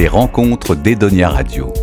Les 0.00 0.08
rencontres 0.08 0.74
d'Edonia 0.74 1.28
Radio. 1.28 1.74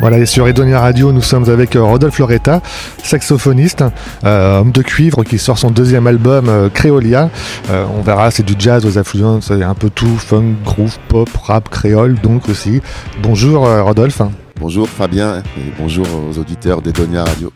Voilà, 0.00 0.16
et 0.16 0.24
sur 0.24 0.48
Edonia 0.48 0.80
Radio, 0.80 1.12
nous 1.12 1.20
sommes 1.20 1.50
avec 1.50 1.76
euh, 1.76 1.82
Rodolphe 1.82 2.18
Loretta, 2.18 2.62
saxophoniste, 3.02 3.84
euh, 4.24 4.60
homme 4.60 4.72
de 4.72 4.80
cuivre 4.80 5.22
qui 5.22 5.36
sort 5.38 5.58
son 5.58 5.70
deuxième 5.70 6.06
album 6.06 6.48
euh, 6.48 6.70
Créolia. 6.70 7.28
Euh, 7.68 7.84
on 7.94 8.00
verra, 8.00 8.30
c'est 8.30 8.42
du 8.42 8.54
jazz 8.58 8.86
aux 8.86 8.96
influences, 8.96 9.48
c'est 9.48 9.62
un 9.62 9.74
peu 9.74 9.90
tout, 9.90 10.16
funk, 10.16 10.54
groove, 10.64 10.96
pop, 11.08 11.28
rap, 11.42 11.68
créole 11.68 12.14
donc 12.22 12.48
aussi. 12.48 12.80
Bonjour 13.22 13.66
euh, 13.66 13.82
Rodolphe. 13.82 14.22
Bonjour 14.58 14.88
Fabien 14.88 15.40
et 15.58 15.72
bonjour 15.78 16.06
aux 16.06 16.38
auditeurs 16.38 16.80
d'Edonia 16.80 17.24
Radio. 17.24 17.52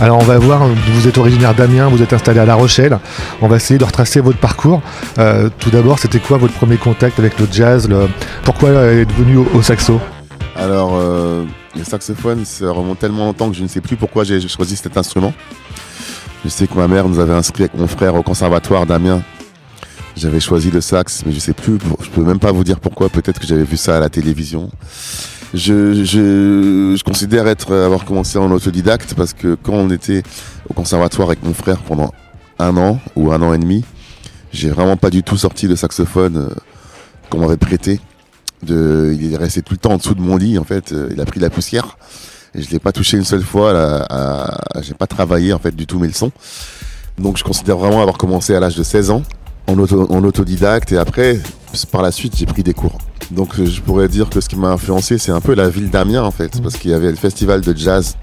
Alors 0.00 0.18
on 0.18 0.24
va 0.24 0.38
voir, 0.38 0.66
vous 0.66 1.08
êtes 1.08 1.18
originaire 1.18 1.54
d'Amiens, 1.54 1.88
vous 1.88 2.00
êtes 2.00 2.14
installé 2.14 2.40
à 2.40 2.46
La 2.46 2.54
Rochelle. 2.54 2.98
On 3.42 3.48
va 3.48 3.56
essayer 3.56 3.76
de 3.76 3.84
retracer 3.84 4.20
votre 4.20 4.38
parcours. 4.38 4.80
Euh, 5.18 5.50
tout 5.58 5.68
d'abord, 5.68 5.98
c'était 5.98 6.20
quoi 6.20 6.38
votre 6.38 6.54
premier 6.54 6.78
contact 6.78 7.18
avec 7.18 7.38
le 7.38 7.46
jazz 7.52 7.86
Pourquoi 8.42 8.70
être 8.70 9.12
venu 9.12 9.36
au, 9.36 9.60
saxo 9.60 10.00
Alors, 10.56 10.92
euh, 10.94 11.44
le 11.76 11.84
saxophone, 11.84 12.46
ça 12.46 12.70
remonte 12.70 12.98
tellement 12.98 13.26
longtemps 13.26 13.50
que 13.50 13.56
je 13.56 13.62
ne 13.62 13.68
sais 13.68 13.82
plus 13.82 13.96
pourquoi 13.96 14.24
j'ai 14.24 14.40
choisi 14.48 14.74
cet 14.74 14.96
instrument. 14.96 15.34
Je 16.44 16.48
sais 16.48 16.66
que 16.66 16.74
ma 16.74 16.88
mère 16.88 17.06
nous 17.06 17.20
avait 17.20 17.34
inscrit 17.34 17.64
avec 17.64 17.74
mon 17.74 17.86
frère 17.86 18.14
au 18.14 18.22
conservatoire 18.22 18.86
d'Amiens. 18.86 19.22
J'avais 20.16 20.40
choisi 20.40 20.70
le 20.70 20.80
sax, 20.80 21.24
mais 21.26 21.32
je 21.32 21.40
sais 21.40 21.52
plus, 21.52 21.78
je 22.00 22.08
peux 22.08 22.22
même 22.22 22.38
pas 22.38 22.52
vous 22.52 22.64
dire 22.64 22.80
pourquoi. 22.80 23.10
Peut-être 23.10 23.38
que 23.38 23.46
j'avais 23.46 23.64
vu 23.64 23.76
ça 23.76 23.98
à 23.98 24.00
la 24.00 24.08
télévision. 24.08 24.70
Je, 25.52 26.04
je, 26.04 26.94
je 26.96 27.02
considère 27.02 27.48
être 27.48 27.74
avoir 27.74 28.04
commencé 28.04 28.38
en 28.38 28.50
autodidacte 28.52 29.14
parce 29.14 29.32
que 29.32 29.56
quand 29.60 29.72
on 29.72 29.90
était 29.90 30.22
au 30.68 30.74
conservatoire 30.74 31.28
avec 31.28 31.42
mon 31.42 31.54
frère 31.54 31.78
pendant 31.78 32.12
un 32.58 32.76
an 32.76 33.00
ou 33.16 33.32
un 33.32 33.42
an 33.42 33.52
et 33.52 33.58
demi, 33.58 33.84
j'ai 34.52 34.70
vraiment 34.70 34.96
pas 34.96 35.10
du 35.10 35.22
tout 35.22 35.36
sorti 35.36 35.66
le 35.66 35.74
saxophone 35.76 36.36
euh, 36.36 36.54
qu'on 37.30 37.38
m'avait 37.38 37.56
prêté. 37.56 38.00
De, 38.62 39.16
il 39.18 39.32
est 39.32 39.36
resté 39.36 39.62
tout 39.62 39.72
le 39.74 39.78
temps 39.78 39.92
en 39.92 39.96
dessous 39.96 40.14
de 40.14 40.20
mon 40.20 40.36
lit 40.36 40.58
en 40.58 40.64
fait. 40.64 40.92
Euh, 40.92 41.08
Il 41.12 41.20
a 41.20 41.24
pris 41.24 41.40
la 41.40 41.50
poussière. 41.50 41.96
Et 42.54 42.62
je 42.62 42.70
l'ai 42.70 42.80
pas 42.80 42.92
touché 42.92 43.16
une 43.16 43.24
seule 43.24 43.42
fois. 43.42 43.72
Là, 43.72 44.58
j'ai 44.82 44.94
pas 44.94 45.06
travaillé 45.06 45.52
en 45.52 45.58
fait 45.58 45.74
du 45.74 45.86
tout 45.86 45.98
mes 46.00 46.08
leçons. 46.08 46.32
Donc 47.18 47.36
je 47.38 47.44
considère 47.44 47.76
vraiment 47.76 48.02
avoir 48.02 48.18
commencé 48.18 48.54
à 48.54 48.60
l'âge 48.60 48.76
de 48.76 48.82
16 48.82 49.10
ans 49.10 49.22
en, 49.66 49.78
en 49.78 50.24
autodidacte 50.24 50.90
et 50.92 50.98
après 50.98 51.38
par 51.90 52.02
la 52.02 52.12
suite 52.12 52.34
j'ai 52.36 52.46
pris 52.46 52.62
des 52.62 52.74
cours. 52.74 52.98
Donc 53.30 53.62
je 53.62 53.80
pourrais 53.80 54.08
dire 54.08 54.28
que 54.28 54.40
ce 54.40 54.48
qui 54.48 54.56
m'a 54.56 54.68
influencé 54.68 55.18
c'est 55.18 55.32
un 55.32 55.40
peu 55.40 55.54
la 55.54 55.68
ville 55.68 55.90
d'Amiens 55.90 56.22
en 56.22 56.30
fait 56.30 56.60
parce 56.62 56.76
qu'il 56.76 56.90
y 56.90 56.94
avait 56.94 57.10
le 57.10 57.16
festival 57.16 57.60
de 57.60 57.76
jazz, 57.76 58.16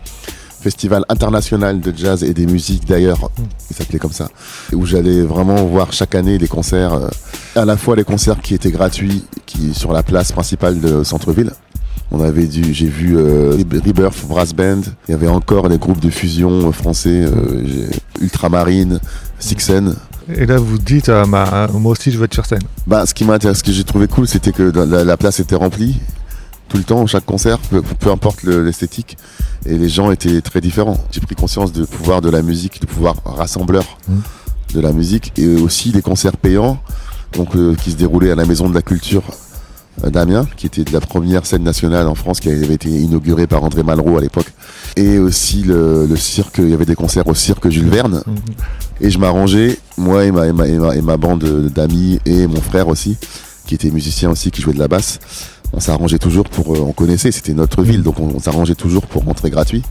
festival 0.62 1.06
international 1.10 1.80
de 1.80 1.94
jazz 1.96 2.24
et 2.24 2.34
des 2.34 2.46
musiques 2.46 2.86
d'ailleurs, 2.86 3.32
il 3.70 3.76
s'appelait 3.76 4.00
comme 4.00 4.12
ça, 4.12 4.30
où 4.74 4.86
j'allais 4.86 5.22
vraiment 5.22 5.64
voir 5.66 5.94
chaque 5.94 6.16
année 6.16 6.38
des 6.38 6.48
concerts, 6.48 6.94
euh, 6.94 7.10
à 7.56 7.66
la 7.66 7.78
fois 7.78 7.96
les 7.96 8.04
concerts 8.04 8.42
qui 8.42 8.54
étaient 8.54 8.72
gratuits, 8.72 9.24
qui 9.46 9.74
sur 9.74 9.94
la 9.94 10.04
place 10.04 10.32
principale 10.32 10.80
de 10.80 11.04
centre-ville. 11.04 11.52
On 12.10 12.22
avait 12.22 12.48
dû, 12.48 12.74
j'ai 12.74 12.88
vu 12.88 13.18
euh, 13.18 13.58
Rebirth 13.58 14.26
Brass 14.28 14.54
Band. 14.54 14.82
Il 15.08 15.12
y 15.12 15.14
avait 15.14 15.28
encore 15.28 15.68
les 15.68 15.78
groupes 15.78 16.00
de 16.00 16.10
fusion 16.10 16.70
euh, 16.70 16.72
français, 16.72 17.26
euh, 17.26 17.90
Ultramarine, 18.22 19.02
Sixen. 19.40 19.94
Et 20.34 20.46
là, 20.46 20.58
vous 20.58 20.78
dites, 20.78 21.10
euh, 21.10 21.26
bah, 21.26 21.68
moi 21.74 21.92
aussi, 21.94 22.12
je 22.12 22.18
veux 22.18 22.26
être 22.26 22.34
sur 22.34 22.46
scène. 22.46 22.62
Bah, 22.86 23.06
ce 23.06 23.14
qui 23.14 23.24
m'intéresse, 23.24 23.60
ce 23.60 23.64
que 23.64 23.72
j'ai 23.72 23.84
trouvé 23.84 24.08
cool, 24.08 24.28
c'était 24.28 24.52
que 24.52 24.64
la, 24.64 25.04
la 25.04 25.18
place 25.18 25.40
était 25.40 25.56
remplie 25.56 26.00
tout 26.68 26.76
le 26.78 26.84
temps, 26.84 27.06
chaque 27.08 27.26
concert, 27.26 27.60
peu, 27.60 27.82
peu 27.82 28.12
importe 28.12 28.44
le- 28.44 28.62
l'esthétique, 28.62 29.18
et 29.66 29.78
les 29.78 29.88
gens 29.88 30.12
étaient 30.12 30.42
très 30.42 30.60
différents. 30.60 30.98
J'ai 31.12 31.22
pris 31.22 31.34
conscience 31.36 31.72
du 31.72 31.86
pouvoir 31.86 32.20
de 32.20 32.30
la 32.30 32.42
musique, 32.42 32.82
du 32.82 32.88
pouvoir 32.88 33.16
rassembleur 33.24 33.86
Mhm. 34.10 34.22
de 34.74 34.82
la 34.82 34.92
musique, 34.92 35.32
et 35.38 35.48
aussi 35.56 35.92
des 35.92 36.02
concerts 36.02 36.36
payants, 36.36 36.78
donc 37.34 37.56
euh, 37.56 37.74
qui 37.76 37.92
se 37.92 37.96
déroulaient 37.96 38.32
à 38.32 38.36
la 38.36 38.44
Maison 38.46 38.68
de 38.68 38.74
la 38.76 38.82
Culture 38.82 39.24
euh, 40.04 40.10
d'Amiens, 40.10 40.46
qui 40.58 40.66
était 40.68 40.84
de 40.84 40.92
la 40.92 41.00
première 41.00 41.46
scène 41.46 41.64
nationale 41.64 42.06
en 42.08 42.16
France, 42.16 42.42
qui 42.42 42.50
avait 42.50 42.74
été 42.74 42.90
inaugurée 42.90 43.48
par 43.48 43.64
André 43.64 43.82
Malraux 43.84 44.18
à 44.18 44.22
l'époque, 44.22 44.52
et 44.98 45.20
aussi 45.20 45.64
le, 45.64 46.06
le 46.06 46.16
cirque. 46.18 46.58
Il 46.58 46.70
y 46.70 46.74
avait 46.74 46.86
des 46.86 46.96
concerts 46.96 47.28
au 47.28 47.34
cirque 47.34 47.70
Jules 47.70 47.88
Verne. 47.90 48.24
Mhm. 48.28 48.36
Et 49.00 49.10
je 49.10 49.18
m'arrangeais, 49.20 49.80
moi 49.98 50.26
et 50.26 50.32
ma, 50.32 50.48
et 50.48 50.54
ma, 50.54 50.68
et 50.68 50.78
ma, 50.78 50.96
et 50.96 51.02
ma 51.02 51.18
bande 51.18 51.44
d'amis 51.74 52.20
et 52.26 52.48
mon 52.48 52.62
frère 52.62 52.88
aussi, 52.88 53.18
qui 53.66 53.76
était 53.76 53.90
musicien 53.90 54.30
aussi, 54.32 54.52
qui 54.52 54.62
jouait 54.62 54.74
de 54.74 54.80
la 54.80 54.88
basse. 54.88 55.20
On 55.74 55.80
s'arrangeait 55.80 56.20
toujours 56.20 56.48
pour, 56.48 56.76
euh, 56.76 56.80
on 56.80 56.94
connaissait, 56.94 57.32
c'était 57.32 57.54
notre 57.54 57.84
ville, 57.84 58.02
donc 58.04 58.20
on, 58.20 58.32
on 58.36 58.40
s'arrangeait 58.40 58.76
toujours 58.76 59.06
pour 59.08 59.24
rentrer 59.26 59.50
gratuit. 59.50 59.84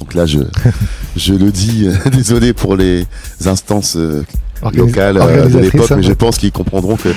Donc 0.00 0.14
là, 0.14 0.26
je, 0.26 0.40
je 1.16 1.34
le 1.34 1.50
dis, 1.50 1.86
euh, 1.86 2.10
désolé 2.10 2.52
pour 2.52 2.76
les 2.76 3.06
instances 3.46 3.96
euh, 3.96 4.24
locales 4.74 5.16
euh, 5.18 5.48
de 5.48 5.58
l'époque, 5.58 5.90
hein. 5.90 5.96
mais 5.96 6.02
je 6.02 6.12
pense 6.12 6.36
qu'ils 6.38 6.52
comprendront 6.52 6.96
que 6.96 7.08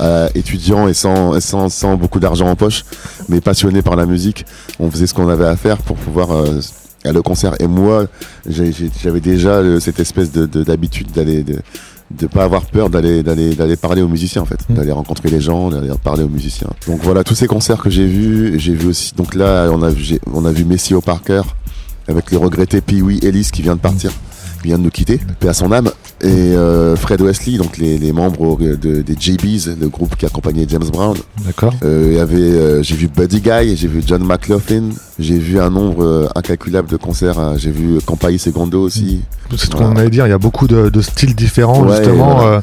euh, 0.00 0.28
étudiants 0.34 0.86
et 0.88 0.94
sans, 0.94 1.40
sans, 1.40 1.68
sans 1.70 1.96
beaucoup 1.96 2.20
d'argent 2.20 2.46
en 2.48 2.56
poche, 2.56 2.84
mais 3.28 3.40
passionnés 3.40 3.82
par 3.82 3.96
la 3.96 4.06
musique, 4.06 4.44
on 4.78 4.90
faisait 4.90 5.06
ce 5.06 5.14
qu'on 5.14 5.28
avait 5.28 5.46
à 5.46 5.56
faire 5.56 5.78
pour 5.78 5.96
pouvoir 5.96 6.30
euh, 6.32 6.60
aller 7.04 7.18
au 7.18 7.22
concert. 7.22 7.54
Et 7.58 7.66
moi, 7.66 8.06
j'avais 8.48 9.20
déjà 9.20 9.60
cette 9.80 9.98
espèce 9.98 10.30
de 10.30 10.46
de- 10.46 10.62
d'habitude 10.62 11.10
d'aller 11.12 11.44
de 12.18 12.26
pas 12.26 12.44
avoir 12.44 12.66
peur 12.66 12.90
d'aller 12.90 13.22
d'aller 13.22 13.54
d'aller 13.54 13.76
parler 13.76 14.02
aux 14.02 14.08
musiciens 14.08 14.42
en 14.42 14.46
fait, 14.46 14.60
Mm. 14.68 14.74
d'aller 14.74 14.92
rencontrer 14.92 15.28
les 15.30 15.40
gens, 15.40 15.70
d'aller 15.70 15.90
parler 16.02 16.22
aux 16.22 16.28
musiciens. 16.28 16.68
Donc 16.86 17.00
voilà 17.02 17.24
tous 17.24 17.34
ces 17.34 17.46
concerts 17.46 17.78
que 17.82 17.90
j'ai 17.90 18.06
vus, 18.06 18.58
j'ai 18.58 18.74
vu 18.74 18.88
aussi 18.88 19.14
donc 19.16 19.34
là 19.34 19.68
on 19.70 19.82
a 19.82 19.90
on 20.32 20.44
a 20.44 20.50
vu 20.52 20.64
Messi 20.64 20.94
au 20.94 21.00
Parker 21.00 21.42
avec 22.08 22.30
le 22.30 22.38
regretté 22.38 22.80
Pee 22.80 23.00
Wee 23.02 23.20
Ellis 23.22 23.50
qui 23.52 23.62
vient 23.62 23.76
de 23.76 23.80
partir, 23.80 24.10
vient 24.62 24.78
de 24.78 24.82
nous 24.84 24.90
quitter, 24.90 25.20
paix 25.40 25.48
à 25.48 25.54
son 25.54 25.72
âme 25.72 25.90
et 26.22 26.28
euh, 26.28 26.94
Fred 26.96 27.20
Wesley 27.20 27.58
donc 27.58 27.78
les, 27.78 27.98
les 27.98 28.12
membres 28.12 28.56
de, 28.56 28.76
des 29.02 29.16
JBs, 29.18 29.76
le 29.80 29.88
groupe 29.88 30.14
qui 30.16 30.24
accompagnait 30.24 30.66
James 30.68 30.88
Brown. 30.92 31.16
D'accord. 31.44 31.74
Euh, 31.84 32.08
il 32.12 32.16
y 32.16 32.20
avait, 32.20 32.36
euh, 32.36 32.82
j'ai 32.82 32.94
vu 32.94 33.08
Buddy 33.08 33.40
Guy, 33.40 33.76
j'ai 33.76 33.88
vu 33.88 34.02
John 34.06 34.22
McLaughlin, 34.24 34.90
j'ai 35.18 35.38
vu 35.38 35.58
un 35.60 35.70
nombre 35.70 36.30
incalculable 36.36 36.88
de 36.88 36.96
concerts. 36.96 37.38
hein. 37.38 37.54
J'ai 37.58 37.70
vu 37.72 37.98
Campagne 38.06 38.38
Secondo 38.38 38.80
aussi. 38.82 39.20
C'est 39.50 39.66
ce 39.66 39.70
Voilà. 39.72 39.86
qu'on 39.88 39.96
allait 39.96 40.10
dire, 40.10 40.26
il 40.26 40.30
y 40.30 40.34
a 40.34 40.38
beaucoup 40.38 40.66
de, 40.68 40.88
de 40.90 41.00
styles 41.02 41.34
différents, 41.34 41.82
Ouais, 41.84 41.96
justement. 41.96 42.36
voilà. 42.36 42.60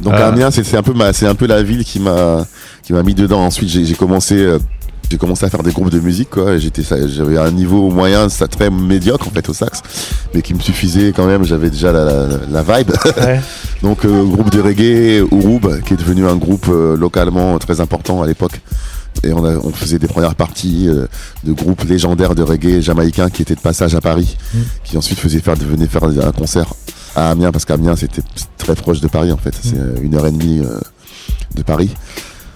Donc. 0.00 0.14
Amiens, 0.14 0.50
c'est 0.50 0.76
un 0.76 0.82
peu 0.82 0.92
c'est 1.12 1.26
un 1.26 1.34
peu 1.34 1.46
la 1.46 1.62
ville 1.62 1.84
qui 1.84 2.00
m'a, 2.00 2.46
qui 2.82 2.92
m'a 2.92 3.02
mis 3.02 3.14
dedans. 3.14 3.44
Ensuite, 3.44 3.68
j'ai 3.68 3.94
commencé, 3.94 4.36
j'ai 5.10 5.18
commencé 5.18 5.44
à 5.44 5.50
faire 5.50 5.62
des 5.62 5.72
groupes 5.72 5.90
de 5.90 6.00
musique. 6.00 6.30
Quoi. 6.30 6.56
J'étais, 6.58 6.82
j'avais 7.08 7.36
un 7.36 7.50
niveau 7.50 7.90
moyen, 7.90 8.28
ça 8.28 8.48
très 8.48 8.70
médiocre 8.70 9.28
en 9.28 9.30
fait 9.30 9.46
au 9.48 9.52
sax, 9.54 9.82
mais 10.34 10.40
qui 10.42 10.54
me 10.54 10.60
suffisait 10.60 11.12
quand 11.12 11.26
même. 11.26 11.44
J'avais 11.44 11.68
déjà 11.70 11.92
la, 11.92 12.04
la, 12.04 12.28
la 12.50 12.62
vibe. 12.62 12.90
ouais. 13.18 13.40
Donc 13.82 14.04
euh, 14.04 14.24
groupe 14.24 14.50
de 14.50 14.60
reggae, 14.60 15.26
Urub, 15.32 15.82
qui 15.82 15.94
est 15.94 15.96
devenu 15.98 16.26
un 16.26 16.36
groupe 16.36 16.66
euh, 16.70 16.96
localement 16.96 17.58
très 17.58 17.80
important 17.80 18.22
à 18.22 18.26
l'époque. 18.26 18.60
Et 19.24 19.32
on, 19.34 19.44
a- 19.44 19.56
on 19.58 19.70
faisait 19.70 19.98
des 19.98 20.06
premières 20.06 20.34
parties 20.34 20.88
euh, 20.88 21.06
de 21.44 21.52
groupes 21.52 21.84
légendaires 21.84 22.34
de 22.34 22.42
reggae 22.42 22.80
jamaïcains 22.80 23.28
qui 23.28 23.42
étaient 23.42 23.54
de 23.54 23.60
passage 23.60 23.94
à 23.94 24.00
Paris, 24.00 24.36
Mm. 24.54 24.58
qui 24.84 24.96
ensuite 24.96 25.18
faisaient 25.18 25.40
faire, 25.40 25.54
venaient 25.56 25.86
faire 25.88 26.04
un 26.04 26.32
concert 26.32 26.72
à 27.14 27.30
Amiens, 27.30 27.52
parce 27.52 27.66
qu'Amiens 27.66 27.94
c'était 27.96 28.22
très 28.56 28.74
proche 28.74 29.00
de 29.00 29.08
Paris 29.08 29.30
en 29.32 29.36
fait, 29.36 29.52
c'est 29.62 29.76
euh, 29.76 29.96
une 30.00 30.14
heure 30.14 30.26
et 30.26 30.30
demie 30.30 30.60
euh, 30.64 30.78
de 31.54 31.62
Paris. 31.62 31.90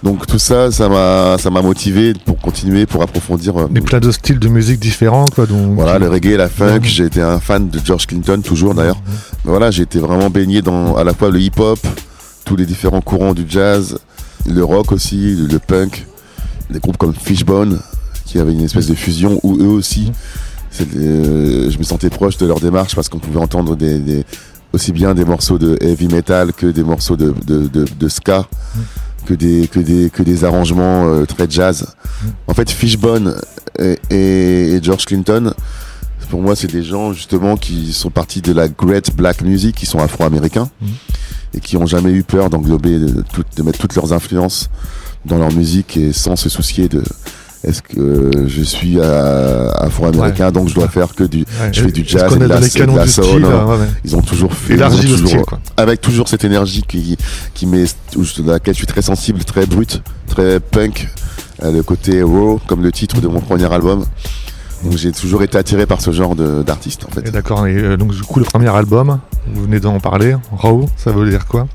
Donc 0.03 0.27
tout 0.27 0.37
ça, 0.39 0.71
ça 0.71 0.87
m'a, 0.89 1.37
ça 1.39 1.49
m'a 1.49 1.61
motivé 1.61 2.13
pour 2.25 2.37
continuer, 2.39 2.85
pour 2.85 3.01
approfondir. 3.01 3.57
euh, 3.57 3.67
Mais 3.71 3.81
plein 3.81 3.99
de 3.99 4.11
styles 4.11 4.37
de 4.39 4.47
musique 4.47 4.79
différents, 4.79 5.25
quoi. 5.33 5.45
Donc, 5.47 5.73
voilà, 5.75 5.97
le 5.97 6.07
reggae, 6.07 6.37
la 6.37 6.47
funk. 6.49 6.75
Mhm. 6.79 6.83
J'ai 6.83 7.05
été 7.05 7.21
un 7.21 7.39
fan 7.39 7.69
de 7.69 7.79
George 7.83 8.05
Clinton, 8.05 8.39
toujours 8.43 8.75
d'ailleurs. 8.75 9.01
Mais 9.43 9.49
voilà, 9.51 9.71
j'ai 9.71 9.83
été 9.83 9.97
vraiment 9.99 10.29
baigné 10.29 10.61
dans 10.61 10.95
à 10.95 11.03
la 11.03 11.13
fois 11.13 11.31
le 11.31 11.39
hip-hop, 11.39 11.79
tous 12.45 12.55
les 12.55 12.65
différents 12.67 13.01
courants 13.01 13.33
du 13.33 13.45
jazz, 13.49 13.97
le 14.47 14.63
rock 14.63 14.91
aussi, 14.91 15.35
le, 15.49 15.57
punk, 15.59 16.05
des 16.69 16.79
groupes 16.79 16.97
comme 16.97 17.13
Fishbone, 17.13 17.79
qui 18.25 18.39
avaient 18.39 18.53
une 18.53 18.61
espèce 18.63 18.87
de 18.87 18.93
fusion, 18.93 19.39
où 19.41 19.57
eux 19.57 19.67
aussi, 19.69 20.11
c'est- 20.69 20.95
euh, 20.95 21.71
je 21.71 21.77
me 21.79 21.83
sentais 21.83 22.09
proche 22.11 22.37
de 22.37 22.45
leur 22.45 22.59
démarche 22.59 22.93
parce 22.93 23.09
qu'on 23.09 23.19
pouvait 23.19 23.39
entendre 23.39 23.75
des, 23.75 23.97
des- 23.97 24.23
aussi 24.73 24.91
bien 24.91 25.15
des 25.15 25.25
morceaux 25.25 25.57
de 25.57 25.75
heavy 25.81 26.07
metal 26.07 26.53
que 26.53 26.67
des 26.67 26.83
morceaux 26.83 27.15
de, 27.15 27.33
de, 27.47 27.67
de, 27.67 27.85
de 27.99 28.07
ska. 28.09 28.45
Que 29.27 29.33
des, 29.33 29.67
que, 29.67 29.79
des, 29.79 30.09
que 30.09 30.23
des 30.23 30.43
arrangements 30.45 31.05
euh, 31.07 31.25
très 31.25 31.47
jazz. 31.49 31.87
En 32.47 32.53
fait, 32.53 32.69
Fishbone 32.71 33.35
et, 33.77 33.97
et- 34.09 34.71
et 34.75 34.79
George 34.83 35.05
Clinton, 35.05 35.53
pour 36.29 36.41
moi, 36.41 36.55
c'est 36.55 36.71
des 36.71 36.83
gens 36.83 37.11
justement 37.13 37.57
qui 37.57 37.91
sont 37.93 38.09
partis 38.09 38.41
de 38.41 38.53
la 38.53 38.67
great 38.69 39.13
black 39.15 39.41
music, 39.41 39.75
qui 39.75 39.85
sont 39.85 39.99
afro-américains 39.99 40.69
et 41.53 41.59
qui 41.59 41.75
ont 41.77 41.85
jamais 41.85 42.11
eu 42.11 42.23
peur 42.23 42.49
d'englober, 42.49 42.99
de, 42.99 43.21
tout- 43.33 43.43
de 43.55 43.63
mettre 43.63 43.79
toutes 43.79 43.95
leurs 43.95 44.13
influences 44.13 44.69
dans 45.25 45.37
leur 45.37 45.51
musique 45.53 45.97
et 45.97 46.13
sans 46.13 46.35
se 46.37 46.47
soucier 46.49 46.87
de, 46.87 47.03
est-ce 47.63 47.81
que 47.81 48.31
je 48.47 48.61
suis 48.61 48.99
afro-américain, 49.75 50.51
donc 50.51 50.69
je 50.69 50.75
dois 50.75 50.87
faire 50.87 51.13
que 51.15 51.23
du, 51.23 51.39
Ouais. 51.39 51.69
je 51.71 51.81
fais 51.81 51.91
du 51.91 52.03
jazz, 52.05 52.33
et 52.35 52.39
de 52.39 52.45
la, 52.45 52.57
et 52.57 52.61
de 52.61 52.67
canons 52.67 52.95
la 52.95 53.03
du 53.05 53.09
soul, 53.09 53.25
style, 53.25 53.45
hein. 53.45 53.65
ouais, 53.65 53.77
ouais. 53.77 53.87
Ils 54.05 54.15
ont 54.15 54.21
toujours 54.21 54.53
fait, 54.53 54.75
ils 54.75 54.83
ont 54.83 54.89
le 54.89 54.95
toujours- 55.01 55.27
style, 55.27 55.41
quoi. 55.41 55.59
avec 55.77 56.01
toujours 56.01 56.27
cette 56.27 56.43
énergie 56.43 56.83
qui, 56.87 57.17
qui 57.53 57.67
je- 57.67 58.41
à 58.43 58.53
laquelle 58.53 58.73
je 58.73 58.77
suis 58.79 58.87
très 58.87 59.01
sensible, 59.01 59.43
très 59.43 59.65
brute, 59.65 60.01
très 60.27 60.59
punk, 60.59 61.07
euh, 61.63 61.71
le 61.71 61.83
côté 61.83 62.21
raw, 62.21 62.59
comme 62.67 62.83
le 62.83 62.91
titre 62.91 63.19
de 63.21 63.27
mon 63.27 63.39
premier 63.39 63.71
album. 63.71 64.05
Donc 64.83 64.95
j'ai 64.95 65.11
toujours 65.11 65.41
été 65.41 65.57
attiré 65.57 65.87
par 65.87 66.01
ce 66.01 66.11
genre 66.11 66.35
d'artiste 66.35 67.03
en 67.09 67.11
fait. 67.11 67.31
D'accord, 67.31 67.65
et 67.65 67.75
euh, 67.75 67.97
donc 67.97 68.13
du 68.13 68.21
coup 68.21 68.37
le 68.37 68.45
premier 68.45 68.69
album, 68.69 69.19
vous 69.51 69.63
venez 69.63 69.79
d'en 69.79 69.99
parler, 69.99 70.35
Raw, 70.51 70.85
ça 70.97 71.11
veut 71.11 71.27
dire 71.27 71.47
quoi? 71.47 71.67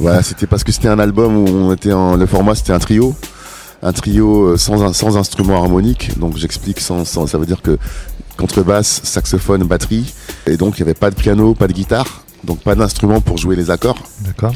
Voilà, 0.00 0.22
c'était 0.24 0.48
parce 0.48 0.64
que 0.64 0.72
c'était 0.72 0.88
un 0.88 0.98
album 0.98 1.36
où 1.36 1.46
on 1.48 1.72
était 1.72 1.92
en, 1.92 2.16
le 2.16 2.26
format 2.26 2.56
c'était 2.56 2.72
un 2.72 2.80
trio, 2.80 3.14
un 3.82 3.92
trio 3.92 4.44
euh, 4.48 4.56
sans, 4.56 4.92
sans 4.92 5.16
instrument 5.16 5.62
harmonique. 5.62 6.18
Donc 6.18 6.36
j'explique 6.36 6.80
sans, 6.80 7.04
sans- 7.04 7.26
ça 7.26 7.38
veut 7.38 7.46
dire 7.46 7.62
que 7.62 7.78
contrebasse, 8.36 9.00
saxophone, 9.04 9.64
batterie, 9.64 10.12
et 10.46 10.56
donc 10.56 10.78
il 10.78 10.82
n'y 10.82 10.88
avait 10.88 10.94
pas 10.98 11.10
de 11.10 11.14
piano, 11.14 11.54
pas 11.54 11.66
de 11.68 11.72
guitare, 11.72 12.22
donc 12.44 12.60
pas 12.60 12.74
d'instrument 12.74 13.20
pour 13.20 13.36
jouer 13.36 13.54
les 13.56 13.70
accords. 13.70 13.98
D'accord 14.24 14.54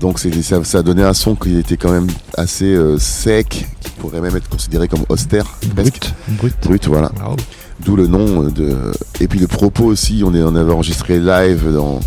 Donc 0.00 0.18
ça, 0.18 0.64
ça 0.64 0.78
a 0.78 0.82
donné 0.82 1.02
un 1.02 1.14
son 1.14 1.36
qui 1.36 1.56
était 1.58 1.76
quand 1.76 1.92
même 1.92 2.08
assez 2.36 2.64
euh, 2.74 2.98
sec, 2.98 3.66
qui 3.80 3.90
pourrait 4.00 4.20
même 4.20 4.34
être 4.36 4.48
considéré 4.48 4.88
comme 4.88 5.04
austère. 5.08 5.44
Brut, 5.74 6.12
brut. 6.28 6.54
Brut, 6.64 6.86
voilà. 6.88 7.12
D'où 7.84 7.94
le 7.96 8.06
nom 8.08 8.44
euh, 8.44 8.50
de. 8.50 8.76
Et 9.20 9.28
puis 9.28 9.38
le 9.38 9.46
propos 9.46 9.84
aussi, 9.84 10.22
on, 10.24 10.34
est, 10.34 10.42
on 10.42 10.54
avait 10.56 10.72
enregistré 10.72 11.18
live 11.20 11.72
dans, 11.72 12.00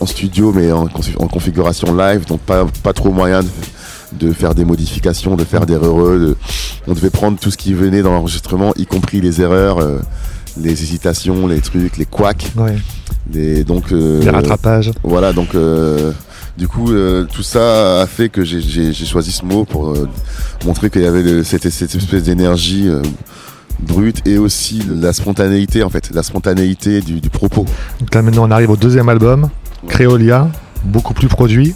en 0.00 0.06
studio, 0.06 0.52
mais 0.52 0.72
en 0.72 0.86
configuration 1.28 1.94
live, 1.94 2.26
donc 2.26 2.40
pas, 2.40 2.66
pas 2.82 2.92
trop 2.94 3.10
moyen 3.12 3.42
de, 3.42 3.48
de 4.18 4.32
faire 4.32 4.54
des 4.54 4.64
modifications, 4.64 5.36
de 5.36 5.44
faire 5.44 5.66
des 5.66 5.74
heureux. 5.74 6.18
De... 6.18 6.36
On 6.86 6.94
devait 6.94 7.10
prendre 7.10 7.38
tout 7.38 7.50
ce 7.50 7.56
qui 7.56 7.74
venait 7.74 8.02
dans 8.02 8.12
l'enregistrement, 8.12 8.72
y 8.76 8.86
compris 8.86 9.20
les 9.20 9.40
erreurs, 9.40 9.78
euh, 9.78 9.98
les 10.60 10.70
hésitations, 10.82 11.46
les 11.46 11.60
trucs, 11.60 11.96
les 11.96 12.04
couacs. 12.06 12.52
Ouais. 12.56 12.76
Les, 13.32 13.64
donc, 13.64 13.92
euh, 13.92 14.22
Les 14.22 14.30
rattrapages. 14.30 14.92
voilà, 15.02 15.32
donc 15.32 15.54
euh, 15.54 16.12
du 16.56 16.68
coup, 16.68 16.92
tout 17.32 17.42
ça 17.42 18.00
a 18.02 18.06
fait 18.06 18.28
que 18.28 18.44
j'ai- 18.44 18.92
choisi 18.94 19.32
ce 19.32 19.44
mot 19.44 19.64
pour 19.64 19.94
montrer 20.64 20.90
qu'il 20.90 21.02
y 21.02 21.06
avait 21.06 21.22
le- 21.22 21.44
cette, 21.44 21.68
cette 21.70 21.94
espèce 21.94 22.22
d'énergie 22.22 22.88
brute 23.80 24.26
et 24.26 24.38
aussi 24.38 24.80
la 24.88 25.12
spontanéité, 25.12 25.82
en 25.82 25.90
fait, 25.90 26.10
la 26.14 26.22
spontanéité 26.22 27.00
du, 27.02 27.20
du 27.20 27.28
propos. 27.30 27.66
Donc 28.00 28.14
là 28.14 28.22
maintenant 28.22 28.46
on 28.48 28.50
arrive 28.50 28.70
au 28.70 28.76
deuxième 28.76 29.08
album, 29.08 29.50
Créolia, 29.88 30.48
beaucoup 30.84 31.12
plus 31.12 31.28
produit. 31.28 31.74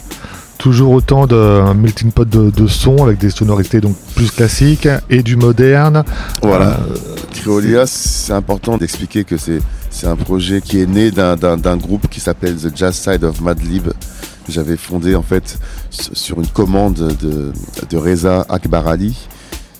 Toujours 0.61 0.91
autant 0.91 1.25
de 1.25 1.73
melting 1.73 2.11
pot 2.11 2.23
de, 2.29 2.51
de 2.51 2.67
sons 2.67 3.03
avec 3.03 3.17
des 3.17 3.31
sonorités 3.31 3.81
donc 3.81 3.95
plus 4.15 4.29
classiques 4.29 4.87
et 5.09 5.23
du 5.23 5.35
moderne. 5.35 6.03
Voilà. 6.43 6.77
Euh, 6.91 6.95
Criolia, 7.31 7.87
c'est 7.87 8.33
important 8.33 8.77
d'expliquer 8.77 9.23
que 9.23 9.37
c'est 9.37 9.59
c'est 9.89 10.05
un 10.07 10.15
projet 10.15 10.61
qui 10.61 10.79
est 10.79 10.85
né 10.85 11.09
d'un- 11.09 11.35
groupe 11.77 12.07
qui 12.09 12.19
s'appelle 12.19 12.55
The 12.55 12.75
Jazz 12.77 12.95
Side 12.95 13.23
of 13.23 13.41
Madlib. 13.41 13.87
que 13.87 14.51
J'avais 14.51 14.77
fondé 14.77 15.15
en 15.15 15.23
fait 15.23 15.57
sur 15.89 16.39
une 16.39 16.47
commande 16.47 17.15
de, 17.19 17.51
de 17.89 17.97
Reza 17.97 18.45
Akbar 18.47 18.87
Ali, 18.87 19.17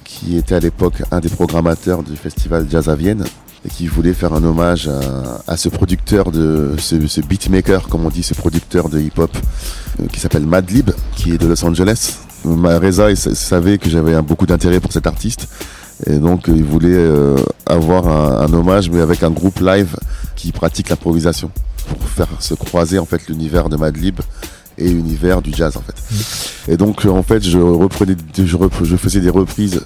qui 0.03 0.35
était 0.35 0.55
à 0.55 0.59
l'époque 0.59 1.03
un 1.11 1.19
des 1.19 1.29
programmateurs 1.29 2.01
du 2.01 2.15
festival 2.15 2.65
Jazz 2.69 2.89
à 2.89 2.95
Vienne 2.95 3.23
et 3.65 3.69
qui 3.69 3.87
voulait 3.87 4.13
faire 4.13 4.33
un 4.33 4.43
hommage 4.43 4.89
à, 5.47 5.55
ce 5.57 5.69
producteur 5.69 6.31
de 6.31 6.75
ce, 6.79 7.21
beatmaker, 7.21 7.87
comme 7.87 8.05
on 8.05 8.09
dit, 8.09 8.23
ce 8.23 8.33
producteur 8.33 8.89
de 8.89 8.99
hip-hop 8.99 9.35
euh, 9.99 10.07
qui 10.07 10.19
s'appelle 10.19 10.45
Madlib, 10.45 10.91
qui 11.15 11.31
est 11.33 11.37
de 11.37 11.47
Los 11.47 11.63
Angeles. 11.63 12.17
Ma 12.43 12.79
Reza 12.79 13.11
il 13.11 13.17
sa- 13.17 13.35
savait 13.35 13.77
que 13.77 13.87
j'avais 13.89 14.19
beaucoup 14.23 14.47
d'intérêt 14.47 14.79
pour 14.79 14.91
cet 14.91 15.05
artiste 15.05 15.47
et 16.07 16.17
donc 16.17 16.49
euh, 16.49 16.53
il 16.55 16.63
voulait 16.63 16.89
euh, 16.95 17.35
avoir 17.67 18.07
un, 18.07 18.51
hommage 18.51 18.89
mais 18.89 18.99
avec 18.99 19.21
un 19.21 19.29
groupe 19.29 19.59
live 19.59 19.95
qui 20.35 20.51
pratique 20.51 20.89
l'improvisation 20.89 21.51
pour 21.87 22.03
faire 22.09 22.29
se 22.39 22.55
croiser 22.55 22.97
en 22.97 23.05
fait 23.05 23.27
l'univers 23.27 23.69
de 23.69 23.77
Madlib 23.77 24.19
et 24.79 24.89
l'univers 24.89 25.43
du 25.43 25.53
jazz 25.53 25.77
en 25.77 25.81
fait. 25.81 26.71
Et 26.71 26.77
donc 26.77 27.05
en 27.05 27.21
fait 27.21 27.43
je 27.43 27.59
reprenais, 27.59 28.15
je, 28.35 28.43
je 28.83 28.95
faisais 28.95 29.19
des 29.19 29.29
reprises 29.29 29.81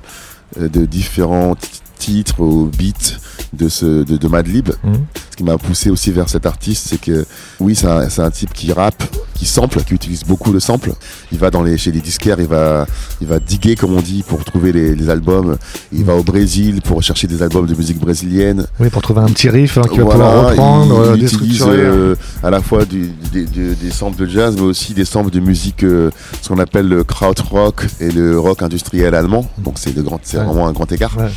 de 0.57 0.86
différents 0.86 1.57
titres 2.00 2.39
au 2.39 2.66
beat 2.68 3.18
de 3.55 3.69
ce 3.69 4.03
de, 4.03 4.17
de 4.17 4.27
Madlib. 4.27 4.69
Mhm. 4.83 4.93
Ce 5.31 5.37
qui 5.37 5.43
m'a 5.43 5.57
poussé 5.57 5.89
aussi 5.89 6.11
vers 6.11 6.29
cet 6.29 6.45
artiste, 6.45 6.87
c'est 6.89 6.99
que 7.01 7.25
oui, 7.59 7.75
c'est 7.75 7.87
un, 7.87 8.31
type 8.31 8.53
qui 8.53 8.71
rappe, 8.71 9.03
qui 9.33 9.45
sample, 9.45 9.81
qui 9.83 9.93
utilise 9.93 10.23
beaucoup 10.23 10.53
le 10.53 10.61
sample. 10.61 10.91
Il 11.33 11.37
va 11.39 11.51
dans 11.51 11.61
les 11.61 11.77
chez 11.77 11.91
les 11.91 11.99
disquaires, 11.99 12.39
il 12.39 12.47
va 12.47 12.85
il 13.19 13.27
va 13.27 13.39
diguer 13.39 13.75
comme 13.75 13.93
on 13.93 14.01
dit 14.01 14.23
pour 14.25 14.43
trouver 14.45 14.71
les, 14.71 14.95
les 14.95 15.09
albums. 15.09 15.57
Il 15.91 16.05
va 16.05 16.15
au 16.15 16.23
Brésil 16.23 16.81
pour 16.81 17.03
chercher 17.03 17.27
des 17.27 17.41
albums 17.41 17.65
de 17.67 17.75
musique 17.75 17.99
brésilienne. 17.99 18.65
oui, 18.79 18.89
pour 18.89 19.01
trouver 19.01 19.21
un 19.21 19.25
petit 19.27 19.49
riff 19.49 19.77
hein, 19.77 19.81
qui 19.91 19.97
va 19.99 20.05
pouvoir 20.05 20.49
reprendre, 20.49 20.95
il 20.95 21.09
euh, 21.09 21.15
utilise 21.15 21.31
déstructurer. 21.31 21.77
euh, 21.81 22.15
à 22.43 22.49
la 22.49 22.61
fois 22.61 22.85
du- 22.85 23.11
des- 23.33 23.91
samples 23.91 24.17
de 24.21 24.25
jazz, 24.25 24.55
mais 24.55 24.61
aussi 24.63 24.93
des 24.93 25.05
samples 25.05 25.31
de 25.31 25.39
musique, 25.39 25.83
euh, 25.83 26.09
ce 26.41 26.47
qu'on 26.49 26.59
appelle 26.59 26.87
le 26.87 27.03
krautrock 27.03 27.85
et 27.99 28.11
le 28.11 28.39
rock 28.39 28.61
industriel 28.61 29.13
allemand. 29.15 29.49
Donc 29.57 29.75
c'est 29.77 29.93
de 29.93 30.01
grand, 30.01 30.19
c'est 30.23 30.37
Ouais. 30.37 30.45
vraiment 30.45 30.67
un 30.67 30.71
grand 30.73 30.89
écart. 30.91 31.15
Ouais. 31.17 31.29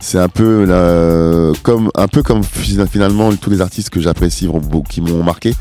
C'est 0.00 0.18
un 0.18 0.28
peu 0.28 0.64
la, 0.64 1.52
comme 1.62 1.90
un 1.94 2.08
peu 2.08 2.22
comme 2.22 2.42
fina- 2.42 2.86
finalement 2.86 3.32
tous 3.34 3.50
les 3.50 3.60
artistes 3.60 3.90
que 3.90 4.00
j'apprécie, 4.00 4.48
qui 4.88 5.00
m'ont 5.00 5.22
marqué, 5.22 5.54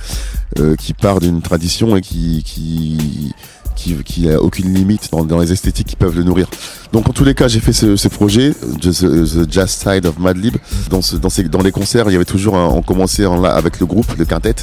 euh, 0.60 0.76
qui 0.76 0.94
part 0.94 1.20
d'une 1.20 1.42
tradition 1.42 1.96
et 1.96 2.02
qui 2.02 2.44
qui 2.46 3.34
qui, 3.80 3.96
qui 4.04 4.30
a 4.30 4.42
aucune 4.42 4.74
limite 4.74 5.10
dans, 5.12 5.40
les 5.40 5.52
esthétiques 5.54 5.88
qui 5.88 5.96
peuvent 5.96 6.16
le 6.16 6.24
nourrir. 6.24 6.48
Donc 6.92 7.08
en 7.10 7.14
tous 7.14 7.24
les 7.24 7.34
cas, 7.34 7.48
j'ai 7.48 7.62
fait 7.62 7.72
ce, 7.72 8.08
projet, 8.10 8.52
The, 8.82 8.92
The 8.92 9.50
Jazz 9.50 9.70
Side 9.70 10.06
of 10.06 10.20
Madlib. 10.20 10.58
Dans, 10.90 11.00
dans, 11.22 11.30
ces, 11.30 11.44
dans 11.44 11.62
les 11.62 11.72
concerts, 11.72 12.10
il 12.10 12.12
y 12.12 12.16
avait 12.16 12.26
toujours, 12.26 12.58
un, 12.58 12.66
on 12.66 12.82
commençait 12.82 13.24
avec 13.24 13.80
le 13.80 13.86
groupe, 13.86 14.18
le 14.18 14.26
quintet, 14.26 14.56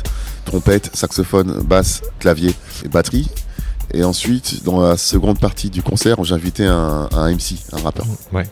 trompette, 0.44 0.90
saxophone, 0.92 1.62
basse, 1.64 2.02
clavier 2.18 2.52
et 2.84 2.88
batterie. 2.88 3.28
Et 3.94 4.02
ensuite, 4.04 4.64
dans 4.64 4.80
la 4.80 4.96
seconde 4.96 5.38
partie 5.38 5.70
du 5.70 5.82
concert, 5.82 6.22
j'invitais 6.24 6.64
un, 6.66 7.08
un 7.12 7.30
MC, 7.32 7.54
un 7.72 7.78
rappeur. 7.82 8.04
Ouais. 8.32 8.44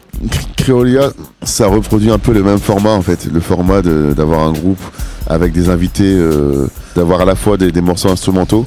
Criolia, 0.56 1.10
ça 1.42 1.66
reproduit 1.66 2.10
un 2.10 2.18
peu 2.18 2.32
le 2.32 2.42
même 2.42 2.58
format 2.58 2.90
en 2.92 3.02
fait, 3.02 3.26
le 3.32 3.40
format 3.40 3.82
d'avoir 3.82 4.46
un 4.46 4.52
groupe 4.52 4.80
avec 5.26 5.52
des 5.52 5.68
invités, 5.68 6.14
euh, 6.16 6.68
d'avoir 6.96 7.20
à 7.22 7.24
la 7.24 7.34
fois 7.34 7.56
des, 7.56 7.72
des 7.72 7.80
morceaux 7.80 8.10
instrumentaux 8.10 8.66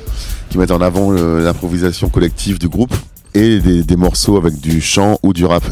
qui 0.50 0.58
mettent 0.58 0.72
en 0.72 0.81
avant 0.81 1.12
le- 1.12 1.44
l'improvisation 1.44 2.10
collective 2.10 2.60
du 2.60 2.68
groupe 2.68 2.94
et 3.33 3.59
des, 3.59 3.83
des 3.83 3.95
morceaux 3.95 4.38
avec 4.38 4.59
du 4.59 4.81
chant 4.81 5.18
ou 5.24 5.33
du 5.33 5.45
rap. 5.45 5.63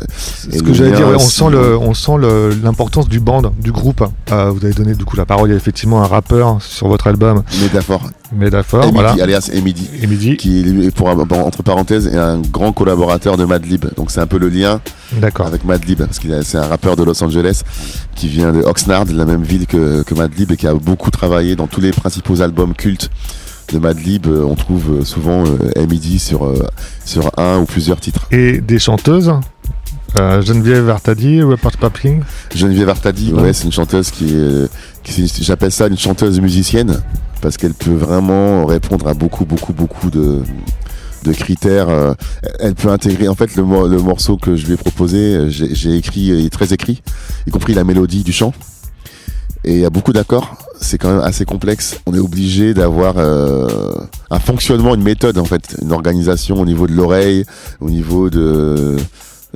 Et 0.51 0.57
Ce 0.57 0.63
que 0.63 0.73
j'allais 0.73 0.91
dire, 0.91 1.07
ouais, 1.07 1.15
on 1.15 1.19
sent 1.19 1.49
le, 1.49 1.77
on 1.77 1.93
sent 1.93 2.17
le- 2.19 2.49
l'importance 2.63 3.07
du 3.07 3.19
band, 3.19 3.41
du 3.59 3.71
groupe. 3.71 4.03
Euh, 4.31 4.51
vous 4.51 4.63
avez 4.65 4.73
donné 4.73 4.93
du 4.95 5.05
coup 5.05 5.15
la 5.15 5.25
parole, 5.25 5.49
il 5.49 5.51
y 5.51 5.55
a 5.55 5.57
effectivement 5.57 6.01
un 6.03 6.07
rappeur 6.07 6.61
sur 6.61 6.87
votre 6.87 7.07
album, 7.07 7.43
Métaphore. 7.61 8.09
Métaphore, 8.35 8.83
Emidi, 8.83 8.93
voilà. 8.95 9.11
alias 9.23 9.49
Emidi. 9.53 9.87
Et 10.01 10.07
midi, 10.07 10.35
Qui 10.37 10.89
pour, 10.95 11.07
entre 11.07 11.63
parenthèses, 11.63 12.07
est 12.07 12.17
un 12.17 12.39
grand 12.39 12.73
collaborateur 12.73 13.37
de 13.37 13.45
Madlib. 13.45 13.85
Donc 13.95 14.11
c'est 14.11 14.19
un 14.19 14.25
peu 14.27 14.39
le 14.39 14.49
lien 14.49 14.81
d'accord. 15.21 15.45
avec 15.47 15.63
Madlib, 15.63 15.99
parce 15.99 16.19
qu'il 16.19 16.33
a- 16.33 16.43
c'est 16.43 16.57
un 16.57 16.67
rappeur 16.67 16.95
de 16.95 17.03
Los 17.03 17.23
Angeles 17.23 17.61
qui 18.15 18.27
vient 18.27 18.51
de 18.51 18.61
Oxnard, 18.63 19.05
la 19.13 19.25
même 19.25 19.43
ville 19.43 19.67
que, 19.67 20.01
que 20.03 20.15
Madlib, 20.15 20.51
et 20.51 20.57
qui 20.57 20.67
a 20.67 20.73
beaucoup 20.73 21.11
travaillé 21.11 21.55
dans 21.55 21.67
tous 21.67 21.81
les 21.81 21.91
principaux 21.91 22.41
albums 22.41 22.73
cultes 22.73 23.09
de 23.71 23.79
Madlib. 23.79 24.27
Euh, 24.27 24.43
On 24.43 24.55
trouve 24.55 24.99
euh, 25.01 25.03
souvent 25.05 25.43
euh, 25.45 25.87
MIDI 25.87 26.19
sur, 26.19 26.51
sur 27.03 27.31
un 27.37 27.59
ou 27.59 27.65
plusieurs 27.65 27.99
titres. 27.99 28.27
Et 28.31 28.59
des 28.61 28.79
chanteuses, 28.79 29.31
euh, 30.19 30.41
Geneviève 30.41 30.89
Artadi, 30.89 31.41
Rupert 31.41 31.77
Papling. 31.77 32.21
Geneviève 32.53 32.89
Artadi, 32.89 33.33
Ouais. 33.33 33.41
ouais, 33.43 33.53
c'est 33.53 33.65
une 33.65 33.71
chanteuse 33.71 34.11
qui 34.11 34.35
est, 34.35 34.69
qui 35.03 35.23
est- 35.23 35.43
j'appelle 35.43 35.71
ça 35.71 35.87
une 35.87 35.97
chanteuse 35.97 36.39
musicienne, 36.39 37.01
parce 37.41 37.57
qu'elle 37.57 37.73
peut 37.73 37.93
vraiment 37.93 38.65
répondre 38.65 39.07
à 39.07 39.13
beaucoup, 39.13 39.45
beaucoup, 39.45 39.73
beaucoup 39.73 40.09
de, 40.09 40.41
de 41.23 41.33
critères. 41.33 41.89
euh, 41.89 42.13
Elle 42.59 42.75
peut 42.75 42.89
intégrer, 42.89 43.27
en 43.27 43.35
fait, 43.35 43.55
le, 43.55 43.63
le 43.63 44.01
morceau 44.01 44.37
que 44.37 44.55
je 44.55 44.65
lui 44.67 44.73
ai 44.73 44.77
proposé, 44.77 45.49
j'ai 45.49 45.73
j'ai 45.75 45.95
écrit, 45.97 46.21
il 46.21 46.45
est 46.45 46.49
très 46.49 46.71
écrit, 46.73 47.01
y 47.47 47.51
compris 47.51 47.73
la 47.73 47.83
mélodie 47.83 48.23
du 48.23 48.31
chant. 48.31 48.53
Et 49.63 49.73
il 49.73 49.79
y 49.79 49.85
a 49.85 49.89
beaucoup 49.89 50.13
d'accords, 50.13 50.55
c'est 50.81 50.97
quand 50.97 51.09
même 51.09 51.21
assez 51.23 51.45
complexe. 51.45 51.99
On 52.05 52.13
est 52.13 52.19
obligé 52.19 52.73
d'avoir 52.73 53.15
euh, 53.17 53.91
un 54.29 54.39
fonctionnement, 54.39 54.95
une 54.95 55.03
méthode 55.03 55.37
en 55.37 55.45
fait, 55.45 55.77
une 55.81 55.91
organisation 55.91 56.59
au 56.61 56.65
niveau 56.65 56.87
de 56.87 56.93
l'oreille, 56.93 57.45
au 57.81 57.89
niveau 57.89 58.29
de 58.29 58.95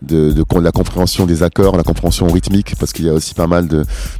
de, 0.02 0.32
de, 0.32 0.44
con- 0.44 0.62
la 0.62 0.72
compréhension 0.72 1.26
des 1.26 1.44
accords, 1.44 1.76
la 1.76 1.84
compréhension 1.84 2.26
rythmique, 2.28 2.74
parce 2.80 2.94
qu'il 2.94 3.04
y 3.06 3.10
a 3.10 3.14
aussi 3.14 3.34
pas 3.34 3.48
mal 3.48 3.68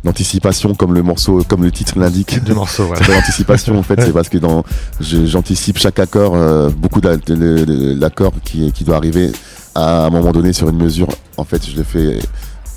d'anticipation, 0.04 0.76
comme 0.76 0.94
le 0.94 1.02
morceau, 1.04 1.42
comme 1.48 1.64
le 1.64 1.72
titre 1.72 1.98
l'indique. 1.98 2.44
Du 2.44 2.54
morceau, 2.54 2.86
voilà. 2.88 3.02
C'est 3.06 3.14
l'anticipation 3.14 3.80
en 3.80 3.84
fait, 3.84 3.98
c'est 4.02 4.12
parce 4.12 4.28
que 4.28 4.38
dans 4.38 4.66
j'anticipe 5.00 5.78
chaque 5.78 6.00
accord, 6.00 6.34
euh, 6.36 6.70
beaucoup 6.70 7.00
l'accord 7.02 8.34
qui, 8.44 8.72
qui 8.74 8.84
doit 8.84 8.98
arriver 8.98 9.32
à 9.76 10.06
un 10.06 10.10
moment 10.10 10.32
donné 10.32 10.52
sur 10.54 10.68
une 10.70 10.78
mesure. 10.78 11.08
En 11.38 11.46
fait, 11.46 11.66
je 11.70 11.78
le 11.78 11.84
fais 11.84 12.20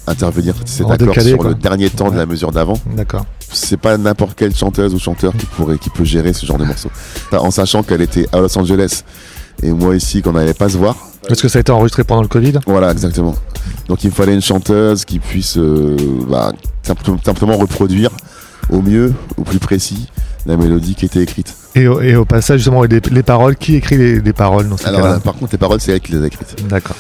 intervenir 0.07 0.55
cet 0.65 0.87
En 0.87 0.91
accord 0.91 1.09
décalé, 1.09 1.31
sur 1.31 1.39
quoi. 1.39 1.49
le 1.49 1.55
dernier 1.57 1.91
temps 1.91 2.07
de 2.07 2.11
Ouais. 2.13 2.17
la 2.19 2.27
mesure 2.27 2.53
d'avant. 2.53 2.79
D'accord. 2.97 3.25
C'est 3.53 3.77
pas 3.77 3.97
n'importe 3.99 4.35
quelle 4.35 4.55
chanteuse 4.55 4.95
ou 4.95 4.99
chanteur 4.99 5.33
qui 5.37 5.47
pourrait 5.47 5.79
qui 5.79 5.91
peut 5.91 6.05
gérer 6.05 6.33
ce 6.33 6.47
genre 6.47 6.59
de 6.59 6.65
morceau. 6.65 6.91
En 7.33 7.51
sachant 7.51 7.83
qu'elle 7.83 8.03
était 8.03 8.27
à 8.33 8.41
Los 8.41 8.57
Angeles 8.59 9.03
Et 9.63 9.71
moi 9.71 9.97
ici, 9.97 10.23
qu'on 10.23 10.33
n'allait 10.33 10.55
pas 10.55 10.69
se 10.69 10.77
voir. 10.77 10.97
Parce 11.29 11.41
que 11.41 11.49
ça 11.49 11.59
a 11.59 11.61
été 11.61 11.71
enregistré 11.71 12.05
pendant 12.05 12.23
le 12.23 12.29
Covid 12.29 12.55
Voilà, 12.67 12.91
exactement. 12.91 13.37
Donc 13.89 14.03
il 14.05 14.09
me 14.09 14.15
fallait 14.15 14.35
une 14.35 14.43
chanteuse 14.43 15.05
qui 15.05 15.19
puisse 15.19 15.57
euh, 15.57 15.97
bah, 16.29 16.53
simplement 16.83 17.57
reproduire 17.57 18.11
au 18.71 18.81
mieux, 18.81 19.13
au 19.37 19.43
plus 19.43 19.59
précis, 19.59 20.09
la 20.47 20.57
mélodie 20.57 20.95
qui 20.95 21.05
était 21.05 21.23
écrite. 21.23 21.55
Et 21.75 21.87
au, 21.87 22.25
passage, 22.25 22.59
justement, 22.59 22.83
les, 22.83 23.01
les, 23.11 23.23
paroles, 23.23 23.57
qui 23.57 23.77
écrit 23.77 24.21
les, 24.21 24.33
paroles 24.33 24.69
dans 24.69 24.77
ces 24.77 24.87
Alors, 24.87 25.21
par 25.21 25.35
contre, 25.35 25.53
les 25.53 25.59
paroles, 25.59 25.81
c'est 25.81 25.93
elle 25.93 26.01
qui 26.01 26.13
les 26.13 26.23
a 26.23 26.27
écrites. 26.27 26.69
D'accord. 26.69 26.97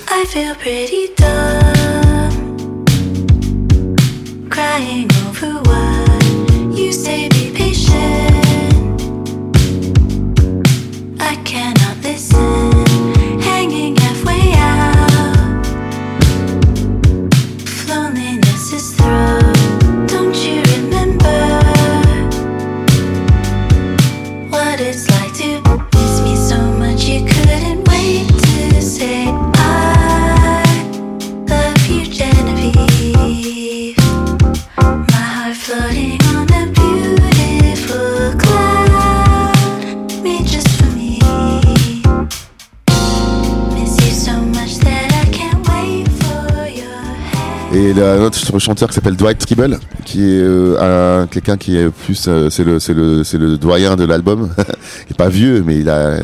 Chanteur 48.59 48.88
qui 48.88 48.94
s'appelle 48.94 49.16
Dwight 49.16 49.38
Tribble, 49.38 49.78
qui 50.04 50.23
est 50.23 50.42
euh, 50.42 51.26
quelqu'un 51.26 51.56
qui 51.56 51.76
est 51.76 51.88
plus, 51.88 52.26
euh, 52.28 52.50
c'est 52.50 52.64
le, 52.64 52.78
c'est 52.78 52.94
le, 52.94 53.25
c'est 53.25 53.38
le 53.38 53.56
doyen 53.59 53.97
de 53.97 54.04
l'album. 54.04 54.50
il 54.59 55.12
est 55.12 55.16
pas 55.16 55.28
vieux, 55.28 55.62
mais 55.66 55.78
il 55.78 55.88
a 55.88 56.18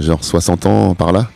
genre 0.00 0.22
60 0.22 0.66
ans 0.66 0.94
par 0.94 1.12
là. 1.12 1.28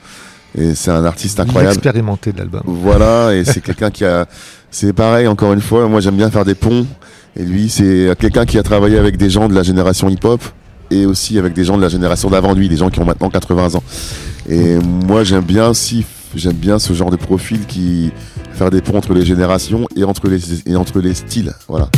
Et 0.58 0.74
c'est 0.74 0.90
un 0.90 1.04
artiste 1.04 1.38
incroyable. 1.38 1.74
Expérimenté 1.74 2.32
de 2.32 2.38
l'album. 2.38 2.62
Voilà, 2.64 3.34
et 3.34 3.44
c'est 3.44 3.60
quelqu'un 3.60 3.90
qui 3.90 4.04
a, 4.04 4.26
c'est 4.70 4.92
pareil 4.92 5.26
encore 5.26 5.52
une 5.52 5.60
fois. 5.60 5.88
Moi, 5.88 6.00
j'aime 6.00 6.16
bien 6.16 6.30
faire 6.30 6.44
des 6.44 6.54
ponts. 6.54 6.86
Et 7.36 7.44
lui, 7.44 7.68
c'est 7.68 8.10
quelqu'un 8.18 8.44
qui 8.44 8.58
a 8.58 8.62
travaillé 8.62 8.98
avec 8.98 9.16
des 9.16 9.30
gens 9.30 9.48
de 9.48 9.54
la 9.54 9.62
génération 9.62 10.08
hip-hop 10.08 10.42
et 10.90 11.06
aussi 11.06 11.38
avec 11.38 11.52
des 11.52 11.64
gens 11.64 11.76
de 11.76 11.82
la 11.82 11.88
génération 11.88 12.28
d'avant 12.28 12.52
lui, 12.52 12.68
des 12.68 12.76
gens 12.76 12.90
qui 12.90 12.98
ont 12.98 13.04
maintenant 13.04 13.30
80 13.30 13.76
ans. 13.76 13.82
Et 14.48 14.78
moi, 14.78 15.22
j'aime 15.22 15.44
bien 15.44 15.68
aussi 15.68 16.04
J'aime 16.34 16.54
bien 16.54 16.78
ce 16.78 16.92
genre 16.92 17.10
de 17.10 17.16
profil 17.16 17.66
qui 17.66 18.12
faire 18.52 18.70
des 18.70 18.82
ponts 18.82 18.96
entre 18.96 19.14
les 19.14 19.24
générations 19.24 19.86
et 19.96 20.04
entre 20.04 20.28
les, 20.28 20.68
et 20.70 20.76
entre 20.76 21.00
les 21.00 21.14
styles. 21.14 21.52
Voilà. 21.68 21.88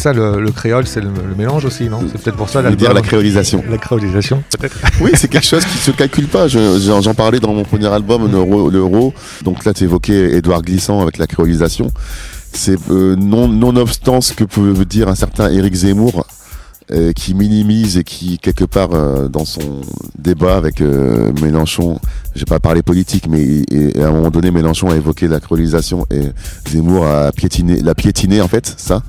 Ça 0.00 0.12
le, 0.12 0.50
créole, 0.50 0.86
c'est 0.86 1.00
le, 1.00 1.10
mélange 1.36 1.64
aussi, 1.64 1.88
non? 1.88 2.00
C'est 2.10 2.20
peut-être 2.20 2.36
pour 2.36 2.48
ça. 2.48 2.62
la 2.62 2.72
dire 2.72 2.92
la 2.92 3.02
créolisation. 3.02 3.62
La 3.70 3.78
créolisation, 3.78 4.42
peut-être. 4.58 4.76
oui, 5.00 5.10
c'est 5.14 5.28
quelque 5.28 5.46
chose 5.46 5.64
qui 5.64 5.78
se 5.78 5.90
calcule 5.92 6.26
pas. 6.26 6.48
J'en 6.48 7.14
parlais 7.14 7.38
dans 7.38 7.52
mon 7.52 7.64
premier 7.64 7.86
album, 7.86 8.30
l'euro. 8.30 9.14
Donc 9.44 9.64
là, 9.64 9.72
tu 9.72 9.84
évoquais 9.84 10.36
Édouard 10.36 10.62
Glissant 10.62 11.00
avec 11.00 11.18
la 11.18 11.26
créolisation. 11.26 11.92
C'est 12.52 12.78
euh, 12.90 13.14
non, 13.16 13.48
nonobstant 13.48 14.20
ce 14.20 14.32
que 14.32 14.44
peut 14.44 14.84
dire 14.84 15.08
un 15.08 15.14
certain 15.14 15.50
Éric 15.50 15.74
Zemmour, 15.74 16.26
euh, 16.90 17.12
qui 17.12 17.34
minimise 17.34 17.96
et 17.96 18.02
qui 18.02 18.38
quelque 18.38 18.64
part 18.64 18.92
euh, 18.92 19.28
dans 19.28 19.44
son 19.44 19.82
débat 20.18 20.56
avec 20.56 20.80
Mélenchon, 20.80 22.00
j'ai 22.34 22.46
pas 22.46 22.58
parlé 22.58 22.82
politique, 22.82 23.28
mais 23.28 23.62
à 23.96 24.06
un 24.06 24.10
moment 24.10 24.30
donné 24.30 24.50
Mélenchon 24.50 24.90
a 24.90 24.96
évoqué 24.96 25.28
la 25.28 25.38
créolisation 25.38 26.06
et 26.10 26.22
Zemmour 26.68 27.06
a 27.06 27.30
piétiné, 27.30 27.80
l'a 27.80 27.94
piétiné 27.94 28.40
en 28.40 28.48
fait, 28.48 28.74
ça. 28.76 29.02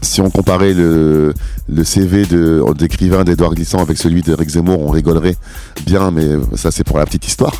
Si 0.00 0.20
on 0.20 0.30
comparait 0.30 0.74
le, 0.74 1.34
le 1.68 1.84
CV 1.84 2.24
d'écrivain 2.76 3.24
d'Edouard 3.24 3.54
Glissant 3.54 3.78
avec 3.78 3.98
celui 3.98 4.22
d'Eric 4.22 4.48
Zemmour, 4.48 4.80
on 4.80 4.90
rigolerait 4.90 5.36
bien, 5.84 6.10
mais 6.10 6.26
ça 6.56 6.70
c'est 6.70 6.84
pour 6.84 6.98
la 6.98 7.04
petite 7.04 7.26
histoire. 7.26 7.52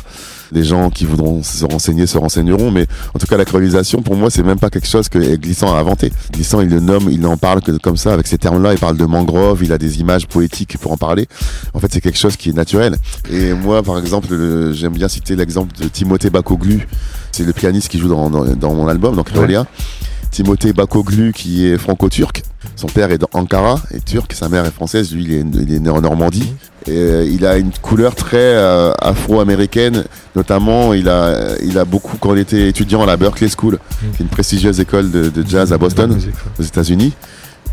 Les 0.51 0.63
gens 0.63 0.89
qui 0.89 1.05
voudront 1.05 1.43
se 1.43 1.63
renseigner 1.65 2.07
se 2.07 2.17
renseigneront, 2.17 2.71
mais 2.71 2.87
en 3.13 3.19
tout 3.19 3.27
cas 3.27 3.37
la 3.37 3.45
colonisation, 3.45 4.01
pour 4.01 4.15
moi 4.15 4.31
c'est 4.31 4.41
même 4.41 4.57
pas 4.57 4.69
quelque 4.71 4.87
chose 4.87 5.07
que 5.09 5.35
Glissant 5.35 5.75
a 5.75 5.79
inventé. 5.79 6.11
Glissant 6.33 6.61
il 6.61 6.69
le 6.69 6.79
nomme, 6.79 7.09
il 7.11 7.25
en 7.27 7.37
parle 7.37 7.61
que 7.61 7.71
comme 7.73 7.97
ça 7.97 8.13
avec 8.13 8.25
ces 8.25 8.39
termes-là, 8.39 8.73
il 8.73 8.79
parle 8.79 8.97
de 8.97 9.05
mangrove, 9.05 9.63
il 9.63 9.71
a 9.71 9.77
des 9.77 9.99
images 9.99 10.27
poétiques 10.27 10.77
pour 10.79 10.91
en 10.91 10.97
parler. 10.97 11.27
En 11.73 11.79
fait 11.79 11.87
c'est 11.91 12.01
quelque 12.01 12.17
chose 12.17 12.35
qui 12.35 12.49
est 12.49 12.53
naturel. 12.53 12.95
Et 13.31 13.53
moi 13.53 13.83
par 13.83 13.99
exemple 13.99 14.27
j'aime 14.73 14.93
bien 14.93 15.07
citer 15.07 15.35
l'exemple 15.35 15.75
de 15.79 15.87
Timothée 15.87 16.31
Bakoglu, 16.31 16.87
c'est 17.31 17.43
le 17.43 17.53
pianiste 17.53 17.89
qui 17.89 17.99
joue 17.99 18.09
dans, 18.09 18.29
dans, 18.29 18.73
mon 18.73 18.87
album, 18.87 19.15
dans 19.15 19.23
Créolia. 19.23 19.67
Timothée 20.31 20.73
Bakoglu 20.73 21.33
qui 21.33 21.65
est 21.65 21.77
franco-turc. 21.77 22.43
Son 22.75 22.87
père 22.87 23.11
est 23.11 23.17
d'Ankara, 23.17 23.81
est 23.93 24.03
turc, 24.03 24.33
sa 24.33 24.49
mère 24.49 24.65
est 24.65 24.71
française, 24.71 25.13
lui 25.13 25.23
il 25.23 25.73
est, 25.73 25.79
né 25.79 25.89
en 25.89 26.01
Normandie. 26.01 26.53
Et, 26.87 26.91
euh, 26.91 27.25
il 27.25 27.45
a 27.45 27.57
une 27.57 27.71
couleur 27.71 28.15
très 28.15 28.37
euh, 28.37 28.91
afro-américaine, 28.99 30.05
notamment 30.35 30.93
il 30.93 31.09
a, 31.09 31.55
il 31.63 31.77
a 31.77 31.85
beaucoup, 31.85 32.17
quand 32.17 32.33
il 32.33 32.39
était 32.39 32.67
étudiant 32.67 33.01
à 33.03 33.05
la 33.05 33.17
Berkeley 33.17 33.49
School, 33.49 33.75
mm. 33.75 34.11
qui 34.15 34.21
est 34.21 34.25
une 34.25 34.29
prestigieuse 34.29 34.79
école 34.79 35.11
de, 35.11 35.31
jazz 35.47 35.73
à 35.73 35.77
Boston, 35.77 36.17
aux 36.59 36.63
États-Unis, 36.63 37.13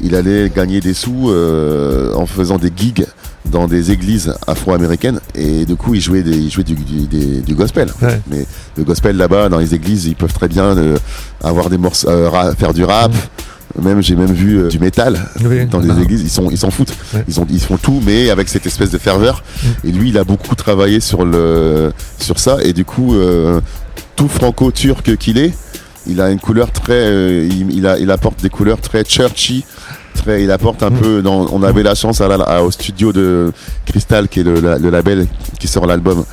il 0.01 0.15
allait 0.15 0.51
gagner 0.51 0.81
des 0.81 0.95
sous 0.95 1.31
euh, 1.31 2.15
en 2.15 2.27
faisant 2.27 2.59
des 2.59 2.73
gigs 2.75 3.07
dans 3.51 3.69
des 3.69 3.91
églises 3.91 4.35
afro-américaines 4.47 5.21
et 5.35 5.65
du 5.65 5.77
coup 5.77 5.95
il 5.95 6.01
jouait, 6.01 6.23
des, 6.23 6.37
il 6.37 6.51
jouait 6.51 6.65
du, 6.65 6.75
du, 6.75 7.55
gospel. 7.55 7.89
Mais 8.29 8.47
le 8.77 8.85
gospel 8.85 9.17
là-bas 9.17 9.49
dans 9.49 9.59
les 9.59 9.75
églises 9.75 10.07
ils 10.07 10.17
peuvent 10.17 10.33
très 10.33 10.49
bien 10.49 10.77
euh, 10.77 10.97
avoir 11.43 11.71
des 11.71 11.79
morceaux, 11.79 12.09
euh, 12.09 12.55
faire 12.55 12.75
du 12.75 12.85
rap. 12.85 13.13
Même 13.81 14.03
j'ai 14.03 14.17
même 14.17 14.33
vu 14.33 14.59
euh, 14.59 14.69
du 14.69 14.79
métal 14.79 15.19
dans 15.71 15.81
les 15.81 16.03
églises, 16.03 16.23
ils 16.23 16.31
sont 16.31 16.51
ils 16.51 16.59
s'en 16.59 16.71
foutent. 16.71 16.95
Ils 17.29 17.41
ont 17.41 17.47
ils 17.51 17.61
font 17.61 17.77
tout 17.77 18.03
mais 18.05 18.31
avec 18.31 18.49
cette 18.49 18.67
espèce 18.67 18.91
de 18.91 18.99
ferveur. 18.99 19.43
Mm. 19.63 19.89
Et 19.89 19.93
lui 19.93 20.09
il 20.11 20.19
a 20.19 20.25
beaucoup 20.25 20.55
travaillé 20.55 21.01
sur 21.01 21.25
le 21.25 21.93
sur 22.19 22.39
ça 22.39 22.59
et 22.63 22.73
du 22.73 22.85
coup 22.85 23.15
tout 24.17 24.29
franco-turc 24.29 25.17
qu'il 25.19 25.37
est, 25.39 25.53
il 26.07 26.21
a 26.21 26.31
une 26.31 26.41
couleur 26.41 26.73
très 26.73 27.47
il, 27.47 27.71
il, 27.71 27.87
a, 27.87 27.99
il 27.99 28.11
apporte 28.11 28.41
des 28.41 28.49
couleurs 28.49 28.81
très 28.81 29.05
churchy 29.05 29.65
il 30.39 30.51
apporte 30.51 30.83
un 30.83 30.91
peu. 30.91 31.23
on 31.27 31.63
avait 31.63 31.83
la 31.83 31.95
chance 31.95 32.21
à 32.21 32.63
au 32.63 32.71
studio 32.71 33.13
de 33.13 33.53
Crystal, 33.85 34.29
qui 34.29 34.41
est 34.41 34.45
le, 34.45 34.91
label 34.91 35.27
qui 35.59 35.69
sort 35.69 35.87
l'album, 35.87 36.25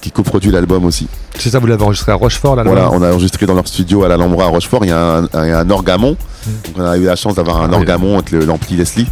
qui 0.00 0.10
coproduit 0.10 0.50
l'album 0.50 0.84
aussi. 0.84 1.06
C'est 1.38 1.50
ça, 1.50 1.58
vous 1.58 1.66
l'avez 1.66 1.82
enregistré 1.82 2.12
à 2.12 2.16
Rochefort 2.16 2.56
là 2.56 2.62
Voilà, 2.64 2.90
on 2.92 3.02
a 3.02 3.10
enregistré 3.10 3.46
dans 3.46 3.54
leur 3.54 3.66
studio 3.66 4.04
à 4.04 4.08
l'Alhambra 4.08 4.44
à 4.44 4.48
Rochefort. 4.48 4.84
Il 4.84 4.88
y 4.88 4.92
a 4.92 5.22
un, 5.32 5.70
orgamon. 5.70 6.12
Mm. 6.12 6.50
Donc 6.64 6.74
on 6.76 6.84
a 6.84 6.96
eu 6.98 7.04
la 7.04 7.16
chance 7.16 7.36
d'avoir 7.36 7.62
un 7.62 7.70
ah 7.72 7.76
orgamon 7.76 8.18
avec 8.18 8.32
l'ampli 8.32 8.76
Leslie. 8.76 9.06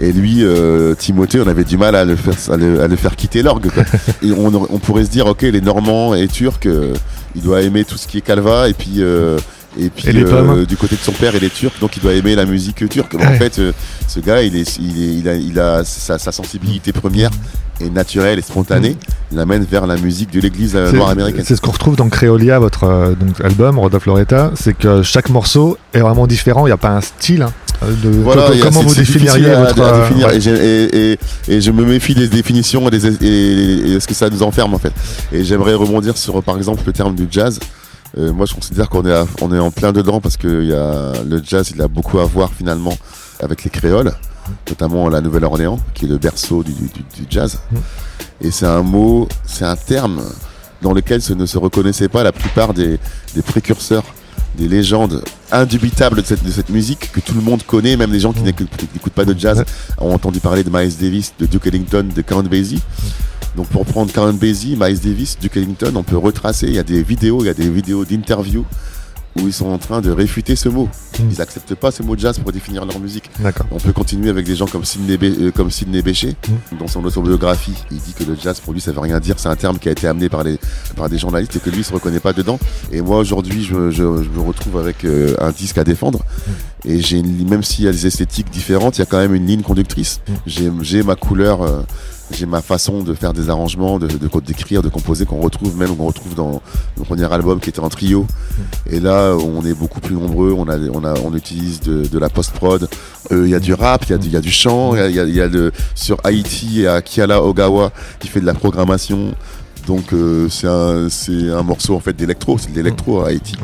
Et 0.00 0.12
lui, 0.12 0.38
euh, 0.40 0.94
Timothée, 0.94 1.40
on 1.40 1.48
avait 1.48 1.64
du 1.64 1.76
mal 1.76 1.94
à 1.94 2.04
le 2.04 2.16
faire, 2.16 2.34
à 2.52 2.56
le, 2.56 2.96
faire 2.96 3.16
quitter 3.16 3.42
l'orgue. 3.42 3.70
et 4.22 4.32
on, 4.32 4.50
pourrait 4.78 5.04
se 5.04 5.10
dire, 5.10 5.26
ok, 5.26 5.42
les 5.42 5.60
Normands 5.60 6.14
et 6.14 6.26
Turcs, 6.26 6.66
euh, 6.66 6.94
il 7.34 7.42
doit 7.42 7.62
aimer 7.62 7.84
tout 7.84 7.96
ce 7.96 8.08
qui 8.08 8.18
est 8.18 8.22
Calva. 8.22 8.68
Et 8.68 8.74
puis. 8.74 8.96
Euh, 8.98 9.38
et 9.78 9.88
puis 9.88 10.08
euh, 10.14 10.66
du 10.66 10.76
côté 10.76 10.96
de 10.96 11.00
son 11.00 11.12
père, 11.12 11.34
il 11.36 11.44
est 11.44 11.54
turc, 11.54 11.78
donc 11.80 11.96
il 11.96 12.02
doit 12.02 12.12
aimer 12.12 12.34
la 12.34 12.44
musique 12.44 12.88
turque. 12.88 13.14
En 13.14 13.34
fait, 13.34 13.58
euh, 13.58 13.72
ce 14.08 14.18
gars, 14.18 14.42
il, 14.42 14.56
est, 14.56 14.78
il, 14.78 15.28
a, 15.28 15.34
il 15.34 15.58
a 15.60 15.84
sa, 15.84 16.18
sensibilité 16.18 16.92
première 16.92 17.30
et 17.80 17.88
naturelle 17.88 18.38
et 18.38 18.42
spontanée, 18.42 18.96
il 19.30 19.38
l'amène 19.38 19.64
vers 19.64 19.86
la 19.86 19.96
musique 19.96 20.32
de 20.32 20.40
l'église 20.40 20.74
euh, 20.74 20.90
noire 20.92 21.10
américaine. 21.10 21.44
C'est 21.46 21.56
ce 21.56 21.60
qu'on 21.60 21.70
retrouve 21.70 21.96
dans 21.96 22.08
Créolia, 22.08 22.58
votre 22.58 23.14
album, 23.44 23.78
Rodolphe 23.78 24.06
Loretta, 24.06 24.50
c'est 24.54 24.76
que 24.76 25.02
chaque 25.02 25.30
morceau 25.30 25.78
est 25.94 26.00
vraiment 26.00 26.26
différent, 26.26 26.66
il 26.66 26.70
n'y 26.70 26.74
a 26.74 26.76
pas 26.76 26.90
un 26.90 27.00
style. 27.00 27.42
Hein, 27.42 27.52
de, 27.82 28.62
comment 28.62 28.82
vous 28.82 28.94
définiriez 28.94 29.54
votre. 29.54 29.80
et, 30.34 31.18
et, 31.48 31.60
je 31.60 31.70
me 31.70 31.84
méfie 31.84 32.14
des 32.14 32.28
définitions 32.28 32.86
et, 32.88 32.90
des, 32.90 33.06
et, 33.06 34.00
ce 34.00 34.06
que 34.06 34.14
ça 34.14 34.28
nous 34.28 34.42
enferme 34.42 34.74
en 34.74 34.78
fait. 34.78 34.92
Et 35.32 35.44
j'aimerais 35.44 35.74
rebondir 35.74 36.18
sur 36.18 36.42
par 36.42 36.56
exemple 36.58 36.82
le 36.84 36.92
terme 36.92 37.14
du 37.14 37.26
jazz. 37.30 37.58
Euh, 38.18 38.32
moi, 38.32 38.46
je 38.46 38.54
considère 38.54 38.88
qu'on 38.88 39.06
est, 39.06 39.58
en 39.58 39.70
plein 39.70 39.92
dedans 39.92 40.20
parce 40.20 40.36
que 40.36 40.64
y 40.64 40.74
a, 40.74 41.12
le 41.24 41.40
jazz, 41.44 41.70
il 41.74 41.80
a 41.80 41.88
beaucoup 41.88 42.18
à 42.18 42.24
voir 42.24 42.52
finalement 42.52 42.96
avec 43.40 43.64
les 43.64 43.70
créoles, 43.70 44.12
notamment 44.68 45.08
la 45.08 45.20
Nouvelle-Orléans, 45.20 45.78
qui 45.94 46.06
est 46.06 46.08
le 46.08 46.18
berceau 46.18 46.62
du, 46.62 46.74
jazz. 47.28 47.60
Et 48.40 48.50
c'est 48.50 48.66
un 48.66 48.82
mot, 48.82 49.28
c'est 49.46 49.64
un 49.64 49.76
terme 49.76 50.22
dans 50.82 50.92
lequel 50.92 51.20
ne 51.36 51.46
se 51.46 51.58
reconnaissaient 51.58 52.08
pas 52.08 52.22
la 52.22 52.32
plupart 52.32 52.74
des, 52.74 52.98
précurseurs, 53.46 54.04
des 54.56 54.68
légendes 54.68 55.22
indubitables 55.52 56.22
de 56.22 56.26
cette, 56.26 56.68
musique 56.70 57.10
que 57.12 57.20
tout 57.20 57.34
le 57.34 57.40
monde 57.40 57.62
connaît, 57.64 57.96
même 57.96 58.12
les 58.12 58.20
gens 58.20 58.32
qui 58.32 58.42
n'écoutent 58.42 59.12
pas 59.14 59.24
de 59.24 59.38
jazz 59.38 59.64
ont 59.98 60.12
entendu 60.12 60.40
parler 60.40 60.64
de 60.64 60.70
Miles 60.70 60.96
Davis, 61.00 61.32
de 61.38 61.46
Duke 61.46 61.66
Ellington, 61.66 62.08
de 62.14 62.22
Count 62.22 62.42
Basie. 62.44 62.82
Donc 63.56 63.66
pour 63.68 63.84
prendre 63.84 64.12
Count 64.12 64.32
Basie, 64.34 64.76
Miles 64.78 65.00
Davis, 65.00 65.38
Duke 65.40 65.56
Ellington, 65.56 65.92
on 65.94 66.02
peut 66.02 66.16
retracer, 66.16 66.66
il 66.66 66.74
y 66.74 66.78
a 66.78 66.84
des 66.84 67.02
vidéos, 67.02 67.42
il 67.42 67.46
y 67.46 67.50
a 67.50 67.54
des 67.54 67.68
vidéos 67.68 68.04
d'interviews 68.04 68.64
où 69.36 69.46
ils 69.46 69.52
sont 69.52 69.68
en 69.68 69.78
train 69.78 70.00
de 70.00 70.10
réfuter 70.10 70.56
ce 70.56 70.68
mot. 70.68 70.88
Hmm. 71.18 71.28
Ils 71.30 71.38
n'acceptent 71.38 71.74
pas 71.74 71.90
ce 71.90 72.02
mot 72.02 72.16
jazz 72.16 72.38
pour 72.38 72.52
définir 72.52 72.84
leur 72.84 72.98
musique. 72.98 73.30
On 73.70 73.78
peut 73.78 73.92
continuer 73.92 74.30
avec 74.30 74.46
des 74.46 74.56
gens 74.56 74.66
comme 74.66 74.84
Sidney, 74.84 75.18
euh, 75.22 75.50
comme 75.50 75.70
Sidney 75.70 76.02
Béché, 76.02 76.30
hmm. 76.48 76.78
dans 76.78 76.88
son 76.88 77.04
autobiographie. 77.04 77.74
Il 77.90 77.98
dit 77.98 78.12
que 78.12 78.24
le 78.24 78.36
jazz, 78.40 78.60
pour 78.60 78.72
lui, 78.72 78.80
ça 78.80 78.92
veut 78.92 79.00
rien 79.00 79.20
dire. 79.20 79.38
C'est 79.38 79.48
un 79.48 79.56
terme 79.56 79.78
qui 79.78 79.88
a 79.88 79.92
été 79.92 80.06
amené 80.06 80.28
par, 80.28 80.42
les, 80.42 80.58
par 80.96 81.08
des 81.08 81.18
journalistes 81.18 81.56
et 81.56 81.60
que 81.60 81.70
lui, 81.70 81.78
il 81.78 81.84
se 81.84 81.92
reconnaît 81.92 82.20
pas 82.20 82.32
dedans. 82.32 82.58
Et 82.92 83.00
moi, 83.00 83.18
aujourd'hui, 83.18 83.62
je, 83.62 83.90
je, 83.90 84.02
me 84.02 84.40
retrouve 84.40 84.78
avec 84.78 85.04
euh, 85.04 85.34
un 85.38 85.50
disque 85.50 85.78
à 85.78 85.84
défendre. 85.84 86.20
Hmm. 86.46 86.88
Et 86.88 87.00
j'ai 87.00 87.22
même 87.22 87.62
s'il 87.62 87.84
y 87.84 87.88
a 87.88 87.92
des 87.92 88.06
esthétiques 88.06 88.50
différentes, 88.50 88.96
il 88.96 89.00
y 89.00 89.02
a 89.02 89.06
quand 89.06 89.18
même 89.18 89.34
une 89.34 89.46
ligne 89.46 89.62
conductrice. 89.62 90.20
J'ai 90.46 91.02
ma 91.02 91.14
couleur. 91.14 91.62
Euh, 91.62 91.82
j'ai 92.32 92.46
ma 92.46 92.62
façon 92.62 93.02
de 93.02 93.14
faire 93.14 93.32
des 93.32 93.50
arrangements, 93.50 93.98
de, 93.98 94.08
d'écrire, 94.40 94.82
de, 94.82 94.88
composer 94.88 95.26
qu'on 95.26 95.40
retrouve 95.40 95.76
même 95.76 95.96
qu'on 95.96 96.06
retrouve 96.06 96.34
dans 96.34 96.62
le 96.96 97.04
premier 97.04 97.30
album 97.32 97.60
qui 97.60 97.70
était 97.70 97.80
en 97.80 97.88
trio. 97.88 98.26
Et 98.90 99.00
là, 99.00 99.34
on 99.34 99.64
est 99.64 99.74
beaucoup 99.74 100.00
plus 100.00 100.14
nombreux. 100.14 100.52
On 100.56 100.68
a, 100.68 100.78
on 100.92 101.04
a, 101.04 101.14
on 101.24 101.34
utilise 101.34 101.80
de, 101.80 102.18
la 102.18 102.28
post 102.28 102.52
prod. 102.52 102.88
Euh, 103.32 103.44
il 103.46 103.50
y 103.50 103.54
a 103.54 103.60
du 103.60 103.74
rap, 103.74 104.04
il 104.08 104.24
y, 104.24 104.28
y, 104.30 104.36
a 104.36 104.40
du 104.40 104.50
chant. 104.50 104.94
Il 104.94 105.14
y 105.14 105.18
a, 105.18 105.24
y 105.24 105.40
a 105.40 105.48
de, 105.48 105.72
sur 105.94 106.18
Haïti, 106.24 106.66
il 106.66 106.80
y 106.82 106.86
a 106.86 107.02
Kiala 107.02 107.42
Ogawa 107.42 107.92
qui 108.18 108.28
fait 108.28 108.40
de 108.40 108.46
la 108.46 108.54
programmation. 108.54 109.34
Donc 109.86 110.12
euh, 110.12 110.48
c'est 110.50 110.66
un, 110.68 111.08
un 111.58 111.62
morceau 111.62 111.96
en 111.96 112.00
fait 112.00 112.12
d'électro, 112.12 112.58
c'est 112.58 112.70
de 112.70 112.76
l'électro 112.76 113.22
à 113.22 113.28
Haïti. 113.28 113.56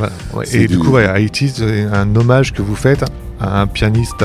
Et 0.53 0.67
du, 0.67 0.79
coup, 0.79 0.97
Haïti, 0.97 1.53
c'est 1.55 1.85
un 1.85 2.17
hommage 2.17 2.53
que 2.53 2.63
vous 2.63 2.75
faites 2.75 3.05
à 3.39 3.61
un 3.61 3.67
pianiste 3.67 4.25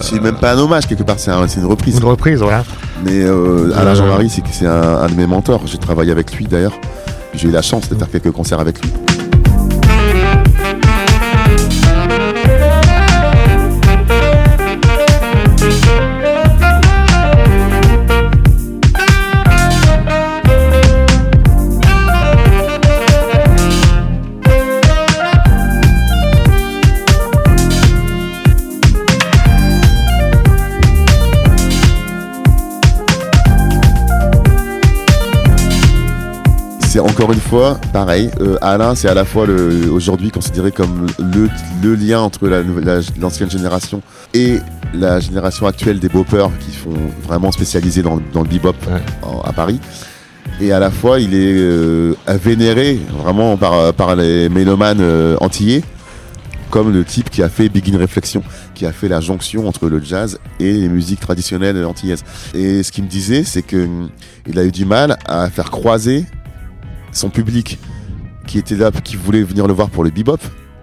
c'est 0.00 0.20
même 0.20 0.36
pas 0.36 0.52
un 0.52 0.58
hommage, 0.58 0.86
quelque 0.86 1.02
part, 1.02 1.18
c'est 1.18 1.30
une 1.30 1.66
reprise. 1.66 1.98
Une 1.98 2.04
reprise, 2.04 2.40
voilà. 2.40 2.64
Mais 3.04 3.22
euh, 3.22 3.72
Alain 3.76 3.94
Jean-Marie, 3.94 4.30
c'est, 4.30 4.42
c'est 4.50 4.66
un, 4.66 4.98
un 5.02 5.06
de 5.08 5.14
mes 5.14 5.26
mentors. 5.26 5.66
J'ai 5.66 5.78
travaillé 5.78 6.10
avec 6.10 6.34
lui 6.34 6.46
d'ailleurs. 6.46 6.78
J'ai 7.34 7.48
eu 7.48 7.50
la 7.50 7.62
chance 7.62 7.88
de 7.88 7.94
faire 7.94 8.10
quelques 8.10 8.30
concerts 8.30 8.60
avec 8.60 8.82
lui. 8.82 8.90
Encore 37.24 37.32
une 37.32 37.40
fois 37.40 37.80
pareil. 37.90 38.30
Euh, 38.42 38.58
Alain, 38.60 38.94
c'est 38.94 39.08
à 39.08 39.14
la 39.14 39.24
fois 39.24 39.46
aujourd'hui 39.90 40.30
considéré 40.30 40.72
comme 40.72 41.06
le, 41.18 41.94
lien 41.94 42.20
entre 42.20 42.46
l'ancienne 43.18 43.50
génération 43.50 44.02
et 44.34 44.58
la 44.92 45.20
génération 45.20 45.66
actuelle 45.66 46.00
des 46.00 46.10
boppers 46.10 46.50
qui 46.60 46.76
font 46.76 46.92
vraiment 47.22 47.50
spécialisés 47.50 48.02
dans, 48.02 48.16
le 48.16 48.46
bebop 48.46 48.76
à 49.42 49.52
Paris. 49.54 49.80
Et 50.60 50.70
à 50.72 50.78
la 50.78 50.90
fois, 50.90 51.18
il 51.18 51.32
est 51.32 51.54
euh, 51.54 52.14
vénéré 52.28 53.00
vraiment 53.22 53.56
par, 53.56 54.16
les 54.16 54.50
mélomanes 54.50 55.00
euh, 55.00 55.38
antillais 55.40 55.82
comme 56.68 56.92
le 56.92 57.04
type 57.04 57.30
qui 57.30 57.42
a 57.42 57.48
fait 57.48 57.70
Begin 57.70 57.96
Reflection, 57.96 58.42
qui 58.74 58.84
a 58.84 58.92
fait 58.92 59.08
la 59.08 59.20
jonction 59.20 59.66
entre 59.66 59.88
le 59.88 60.02
jazz 60.04 60.38
et 60.60 60.72
les 60.72 60.88
musiques 60.88 61.20
traditionnelles 61.20 61.82
antillaises. 61.86 62.22
Et 62.52 62.82
ce 62.82 62.92
qu'il 62.92 63.04
me 63.04 63.08
disait, 63.08 63.44
c'est 63.44 63.62
qu'il 63.62 63.78
hum, 63.78 64.10
a 64.54 64.62
eu 64.62 64.72
du 64.72 64.84
mal 64.84 65.16
à 65.24 65.48
faire 65.48 65.70
croiser 65.70 66.26
son 67.14 67.30
public 67.30 67.78
qui 68.46 68.58
était 68.58 68.76
là, 68.76 68.90
qui 68.90 69.16
voulait 69.16 69.42
venir 69.42 69.66
le 69.66 69.72
voir 69.72 69.88
pour 69.88 70.04
le 70.04 70.10
bebop, 70.10 70.38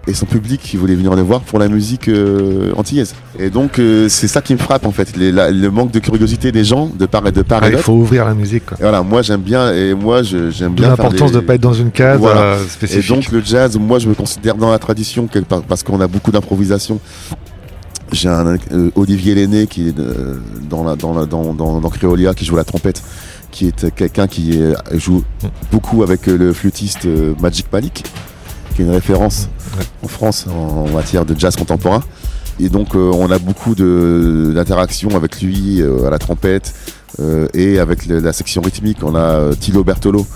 et 0.08 0.14
son 0.14 0.26
public 0.26 0.60
qui 0.60 0.76
voulait 0.76 0.94
venir 0.94 1.14
le 1.14 1.22
voir 1.22 1.42
pour 1.42 1.58
la 1.58 1.68
musique 1.68 2.08
euh, 2.08 2.72
antillaise. 2.76 3.14
Et 3.38 3.50
donc 3.50 3.78
euh, 3.78 4.08
c'est 4.08 4.26
ça 4.26 4.42
qui 4.42 4.52
me 4.52 4.58
frappe 4.58 4.84
en 4.84 4.90
fait, 4.90 5.16
le 5.16 5.68
manque 5.68 5.92
de 5.92 6.00
curiosité 6.00 6.50
des 6.50 6.64
gens 6.64 6.90
de 6.98 7.06
part 7.06 7.26
et 7.26 7.32
de 7.32 7.42
part. 7.42 7.62
il 7.68 7.78
faut 7.78 7.92
ouvrir 7.92 8.24
la 8.24 8.34
musique. 8.34 8.64
voilà, 8.80 9.02
moi 9.02 9.22
j'aime 9.22 9.42
bien 9.42 9.72
et 9.72 9.94
moi 9.94 10.22
j'aime 10.22 10.74
bien. 10.74 10.88
L'importance 10.88 11.30
de 11.30 11.40
de 11.40 11.44
pas 11.44 11.54
être 11.54 11.60
dans 11.60 11.72
une 11.72 11.90
case 11.90 12.18
voilà. 12.18 12.56
spécifique. 12.68 13.04
Et 13.04 13.14
donc 13.14 13.30
le 13.30 13.42
jazz, 13.42 13.76
moi 13.78 13.98
je 13.98 14.08
me 14.08 14.14
considère 14.14 14.56
dans 14.56 14.70
la 14.70 14.78
tradition 14.78 15.28
parce 15.68 15.82
qu'on 15.82 16.00
a 16.00 16.08
beaucoup 16.08 16.32
d'improvisation. 16.32 16.98
J'ai 18.10 18.28
un 18.28 18.56
euh, 18.72 18.90
Olivier 18.94 19.34
Lenné 19.34 19.66
qui 19.66 19.88
est 19.88 19.94
dans 20.68 20.84
la 20.84 20.96
dans 20.96 21.14
la 21.14 21.26
dans, 21.26 21.54
dans, 21.54 21.80
dans 21.80 21.90
Créolia 21.90 22.34
qui 22.34 22.44
joue 22.44 22.56
la 22.56 22.64
trompette 22.64 23.02
qui 23.52 23.68
est 23.68 23.94
quelqu'un 23.94 24.26
qui 24.26 24.60
joue 24.94 25.22
beaucoup 25.70 26.02
avec 26.02 26.28
euh, 26.28 26.36
le 26.36 26.52
flûtiste 26.52 27.06
euh, 27.06 27.34
Magic 27.40 27.66
Malik, 27.72 28.04
qui 28.74 28.82
est 28.82 28.84
une 28.84 28.90
référence 28.90 29.48
en 30.02 30.08
France 30.08 30.46
en, 30.48 30.88
matière 30.88 31.24
de 31.24 31.38
jazz 31.38 31.54
contemporain. 31.54 32.02
Et 32.58 32.68
donc 32.68 32.94
euh, 32.94 33.10
on 33.14 33.30
a 33.30 33.38
beaucoup 33.38 33.74
d'interactions 33.74 35.10
avec 35.16 35.40
lui 35.40 35.82
à 35.82 36.10
la 36.10 36.18
trompette 36.18 36.74
et 37.54 37.78
avec 37.78 38.06
la 38.06 38.32
section 38.32 38.62
rythmique. 38.62 38.98
On 39.02 39.14
a 39.14 39.54
Thilo 39.54 39.84
Bertolo 39.84 40.26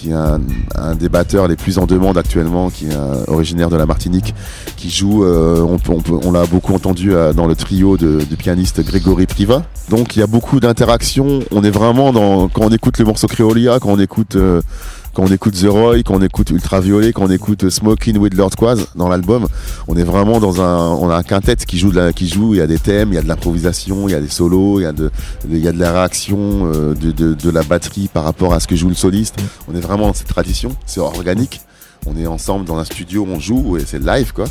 qui 0.00 0.10
est 0.10 0.14
un, 0.14 0.94
des 0.94 1.08
batteurs 1.10 1.46
les 1.46 1.56
plus 1.56 1.78
en 1.78 1.84
demande 1.86 2.16
actuellement, 2.16 2.70
qui 2.70 2.86
est 2.86 3.28
originaire 3.28 3.68
de 3.68 3.76
la 3.76 3.84
Martinique, 3.84 4.34
qui 4.76 4.88
joue, 4.88 5.24
euh, 5.24 5.78
on, 6.24 6.32
l'a 6.32 6.46
beaucoup 6.46 6.74
entendu 6.74 7.12
euh, 7.12 7.34
dans 7.34 7.46
le 7.46 7.54
trio 7.54 7.98
de, 7.98 8.20
du 8.22 8.36
pianiste 8.36 8.82
Grégory 8.82 9.26
Priva. 9.26 9.62
Donc 9.90 10.16
il 10.16 10.20
y 10.20 10.22
a 10.22 10.26
beaucoup 10.26 10.58
d'interactions. 10.58 11.40
On 11.50 11.62
est 11.64 11.70
vraiment 11.70 12.12
dans, 12.12 12.48
quand 12.48 12.62
on 12.62 12.70
écoute 12.70 12.98
le 12.98 13.04
morceau 13.04 13.26
Créolia, 13.26 13.78
quand 13.78 13.90
on 13.90 13.98
écoute 13.98 14.36
euh, 14.36 14.62
quand 15.12 15.24
on 15.24 15.28
écoute 15.28 15.54
The 15.54 15.66
Roy, 15.66 16.02
quand 16.02 16.14
on 16.14 16.22
écoute 16.22 16.50
Ultraviolet, 16.50 17.12
quand 17.12 17.24
on 17.24 17.30
écoute 17.30 17.68
Smoking 17.68 18.16
with 18.18 18.34
Lord 18.34 18.50
Quaz 18.56 18.86
dans 18.94 19.08
l'album, 19.08 19.46
on 19.88 19.96
est 19.96 20.04
vraiment 20.04 20.38
dans 20.38 20.60
un, 20.60 20.88
on 20.94 21.10
a 21.10 21.16
un 21.16 21.22
quintet 21.22 21.56
qui 21.56 21.78
joue, 21.78 21.92
qui 22.14 22.28
joue. 22.28 22.54
Il 22.54 22.58
y 22.58 22.60
a 22.60 22.66
des 22.66 22.78
thèmes, 22.78 23.10
il 23.12 23.16
y 23.16 23.18
a 23.18 23.22
de 23.22 23.28
l'improvisation, 23.28 24.08
il 24.08 24.12
y 24.12 24.14
a 24.14 24.20
des 24.20 24.28
solos, 24.28 24.80
il 24.80 24.84
y 24.84 24.86
a 24.86 24.92
de, 24.92 25.10
il 25.48 25.58
y 25.58 25.68
a 25.68 25.72
de 25.72 25.80
la 25.80 25.92
réaction 25.92 26.38
euh, 26.72 26.94
de, 26.94 27.10
de, 27.10 27.34
de, 27.34 27.50
la 27.50 27.62
batterie 27.62 28.08
par 28.12 28.24
rapport 28.24 28.54
à 28.54 28.60
ce 28.60 28.68
que 28.68 28.76
joue 28.76 28.88
le 28.88 28.94
soliste. 28.94 29.36
On 29.68 29.74
est 29.74 29.80
vraiment 29.80 30.06
dans 30.06 30.14
cette 30.14 30.28
tradition, 30.28 30.70
c'est 30.86 31.00
organique. 31.00 31.60
On 32.06 32.16
est 32.16 32.26
ensemble 32.26 32.64
dans 32.64 32.78
un 32.78 32.84
studio, 32.84 33.26
on 33.28 33.38
joue 33.40 33.76
et 33.76 33.84
c'est 33.84 34.02
live 34.02 34.32
quoi. 34.32 34.46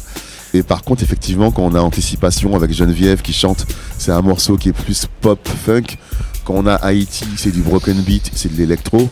Et 0.54 0.64
par 0.64 0.84
contre, 0.84 1.04
effectivement, 1.04 1.52
quand 1.52 1.64
on 1.64 1.76
a 1.76 1.80
Anticipation 1.80 2.56
avec 2.56 2.74
Geneviève 2.74 3.22
qui 3.22 3.34
chante, 3.34 3.66
c'est 3.98 4.12
un 4.12 4.22
morceau 4.22 4.58
qui 4.58 4.70
est 4.70 4.74
plus 4.74 5.08
pop 5.22 5.48
funk. 5.48 5.98
Quand 6.44 6.56
on 6.56 6.66
a 6.66 6.74
Haïti, 6.74 7.26
c'est 7.38 7.52
du 7.52 7.62
broken 7.62 8.02
beat, 8.02 8.32
c'est 8.34 8.52
de 8.52 8.58
l'électro. 8.58 9.10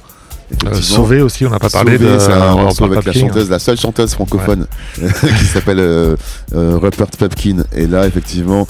Euh, 0.65 0.73
Sauvé 0.75 1.21
aussi, 1.21 1.45
on 1.45 1.49
n'a 1.49 1.60
pas 1.60 1.69
parlé 1.69 1.97
de. 1.97 2.17
C'est 2.19 2.31
un 2.31 2.55
morceau 2.55 2.86
avec 2.86 3.03
la 3.03 3.13
chanteuse, 3.13 3.49
la 3.49 3.60
seule 3.60 3.77
chanteuse 3.77 4.13
francophone 4.13 4.65
qui 4.95 5.45
s'appelle 5.45 5.79
euh, 5.79 6.15
euh, 6.55 6.77
Rupert 6.81 7.07
Pepkin. 7.07 7.63
Et 7.75 7.86
là, 7.86 8.07
effectivement, 8.07 8.65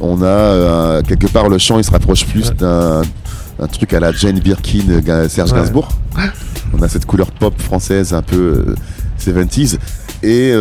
on 0.00 0.22
a 0.22 1.02
quelque 1.02 1.26
part 1.26 1.48
le 1.48 1.58
chant, 1.58 1.78
il 1.78 1.84
se 1.84 1.90
rapproche 1.90 2.24
plus 2.26 2.52
d'un 2.52 3.02
truc 3.72 3.92
à 3.92 4.00
la 4.00 4.12
Jane 4.12 4.38
Birkin, 4.38 5.02
Serge 5.28 5.52
Gainsbourg. 5.52 5.88
On 6.72 6.82
a 6.82 6.88
cette 6.88 7.06
couleur 7.06 7.30
pop 7.30 7.60
française 7.60 8.14
un 8.14 8.22
peu 8.22 8.74
70s. 9.20 9.78
Et 10.22 10.52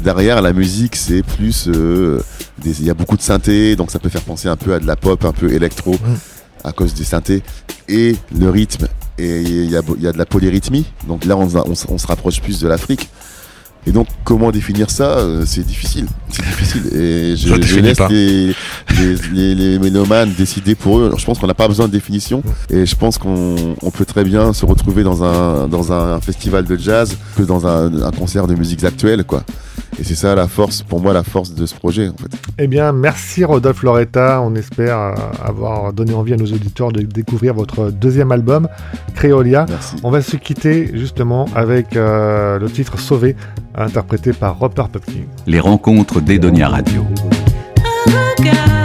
derrière 0.00 0.40
la 0.40 0.52
musique, 0.52 0.94
c'est 0.94 1.22
plus. 1.22 1.68
Il 2.64 2.84
y 2.84 2.90
a 2.90 2.94
beaucoup 2.94 3.16
de 3.16 3.22
synthé, 3.22 3.74
donc 3.74 3.90
ça 3.90 3.98
peut 3.98 4.08
faire 4.08 4.22
penser 4.22 4.48
un 4.48 4.56
peu 4.56 4.74
à 4.74 4.78
de 4.78 4.86
la 4.86 4.96
pop, 4.96 5.24
un 5.24 5.32
peu 5.32 5.52
électro, 5.52 5.96
à 6.62 6.70
cause 6.70 6.94
des 6.94 7.04
synthés. 7.04 7.42
Et 7.88 8.16
le 8.36 8.50
rythme 8.50 8.86
et 9.18 9.40
il 9.40 9.70
y 9.70 9.76
a, 9.76 9.82
y 9.98 10.06
a, 10.06 10.12
de 10.12 10.18
la 10.18 10.26
polyrythmie. 10.26 10.86
Donc 11.08 11.24
là, 11.24 11.36
on, 11.36 11.48
on, 11.56 11.74
on 11.88 11.98
se 11.98 12.06
rapproche 12.06 12.40
plus 12.40 12.60
de 12.60 12.68
l'Afrique. 12.68 13.08
Et 13.88 13.92
donc, 13.92 14.08
comment 14.24 14.50
définir 14.50 14.90
ça 14.90 15.18
euh, 15.18 15.44
C'est 15.46 15.64
difficile. 15.64 16.06
C'est 16.28 16.44
difficile. 16.44 16.86
Et 16.92 17.36
je, 17.36 17.62
je, 17.62 17.78
laisse 17.78 18.00
les, 18.10 18.52
les, 19.32 19.54
les, 19.54 19.78
mélomanes 19.78 20.32
décider 20.36 20.74
pour 20.74 20.98
eux. 20.98 21.14
je 21.16 21.24
pense 21.24 21.38
qu'on 21.38 21.46
n'a 21.46 21.54
pas 21.54 21.68
besoin 21.68 21.86
de 21.86 21.92
définition. 21.92 22.42
Et 22.68 22.84
je 22.84 22.96
pense 22.96 23.16
qu'on 23.16 23.76
on 23.80 23.90
peut 23.92 24.04
très 24.04 24.24
bien 24.24 24.52
se 24.52 24.66
retrouver 24.66 25.04
dans 25.04 25.22
un, 25.22 25.68
dans 25.68 25.92
un 25.92 26.20
festival 26.20 26.64
de 26.64 26.76
jazz 26.76 27.16
que 27.36 27.44
dans 27.44 27.66
un, 27.66 28.02
un 28.02 28.10
concert 28.10 28.48
de 28.48 28.56
musiques 28.56 28.82
actuelles, 28.82 29.22
quoi. 29.22 29.44
Et 29.98 30.04
c'est 30.04 30.14
ça 30.14 30.34
la 30.34 30.46
force, 30.46 30.82
pour 30.82 31.00
moi, 31.00 31.12
la 31.12 31.22
force 31.22 31.54
de 31.54 31.64
ce 31.64 31.74
projet, 31.74 32.08
en 32.08 32.16
fait. 32.16 32.30
Eh 32.58 32.66
bien, 32.66 32.92
merci 32.92 33.44
Rodolphe 33.44 33.82
Loretta. 33.82 34.42
On 34.42 34.54
espère 34.54 34.98
euh, 34.98 35.14
avoir 35.42 35.92
donné 35.92 36.12
envie 36.12 36.34
à 36.34 36.36
nos 36.36 36.46
auditeurs 36.46 36.92
de 36.92 37.00
découvrir 37.00 37.54
votre 37.54 37.90
deuxième 37.90 38.30
album, 38.30 38.68
Créolia. 39.14 39.66
Merci. 39.68 39.96
On 40.02 40.10
va 40.10 40.20
se 40.20 40.36
quitter 40.36 40.90
justement 40.94 41.46
avec 41.54 41.96
euh, 41.96 42.58
le 42.58 42.70
titre 42.70 42.98
Sauvé, 42.98 43.36
interprété 43.74 44.32
par 44.32 44.58
Robert 44.58 44.88
Pupkin. 44.88 45.24
Les 45.46 45.60
rencontres 45.60 46.20
d'Edonia 46.20 46.68
Radio. 46.68 47.04
Un 48.08 48.75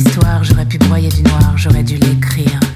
histoire, 0.00 0.42
j'aurais 0.44 0.66
pu 0.66 0.78
broyer 0.78 1.08
du 1.08 1.22
noir, 1.22 1.56
j'aurais 1.56 1.82
dû 1.82 1.96
l'écrire. 1.96 2.69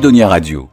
Edonia 0.00 0.28
Radio. 0.28 0.69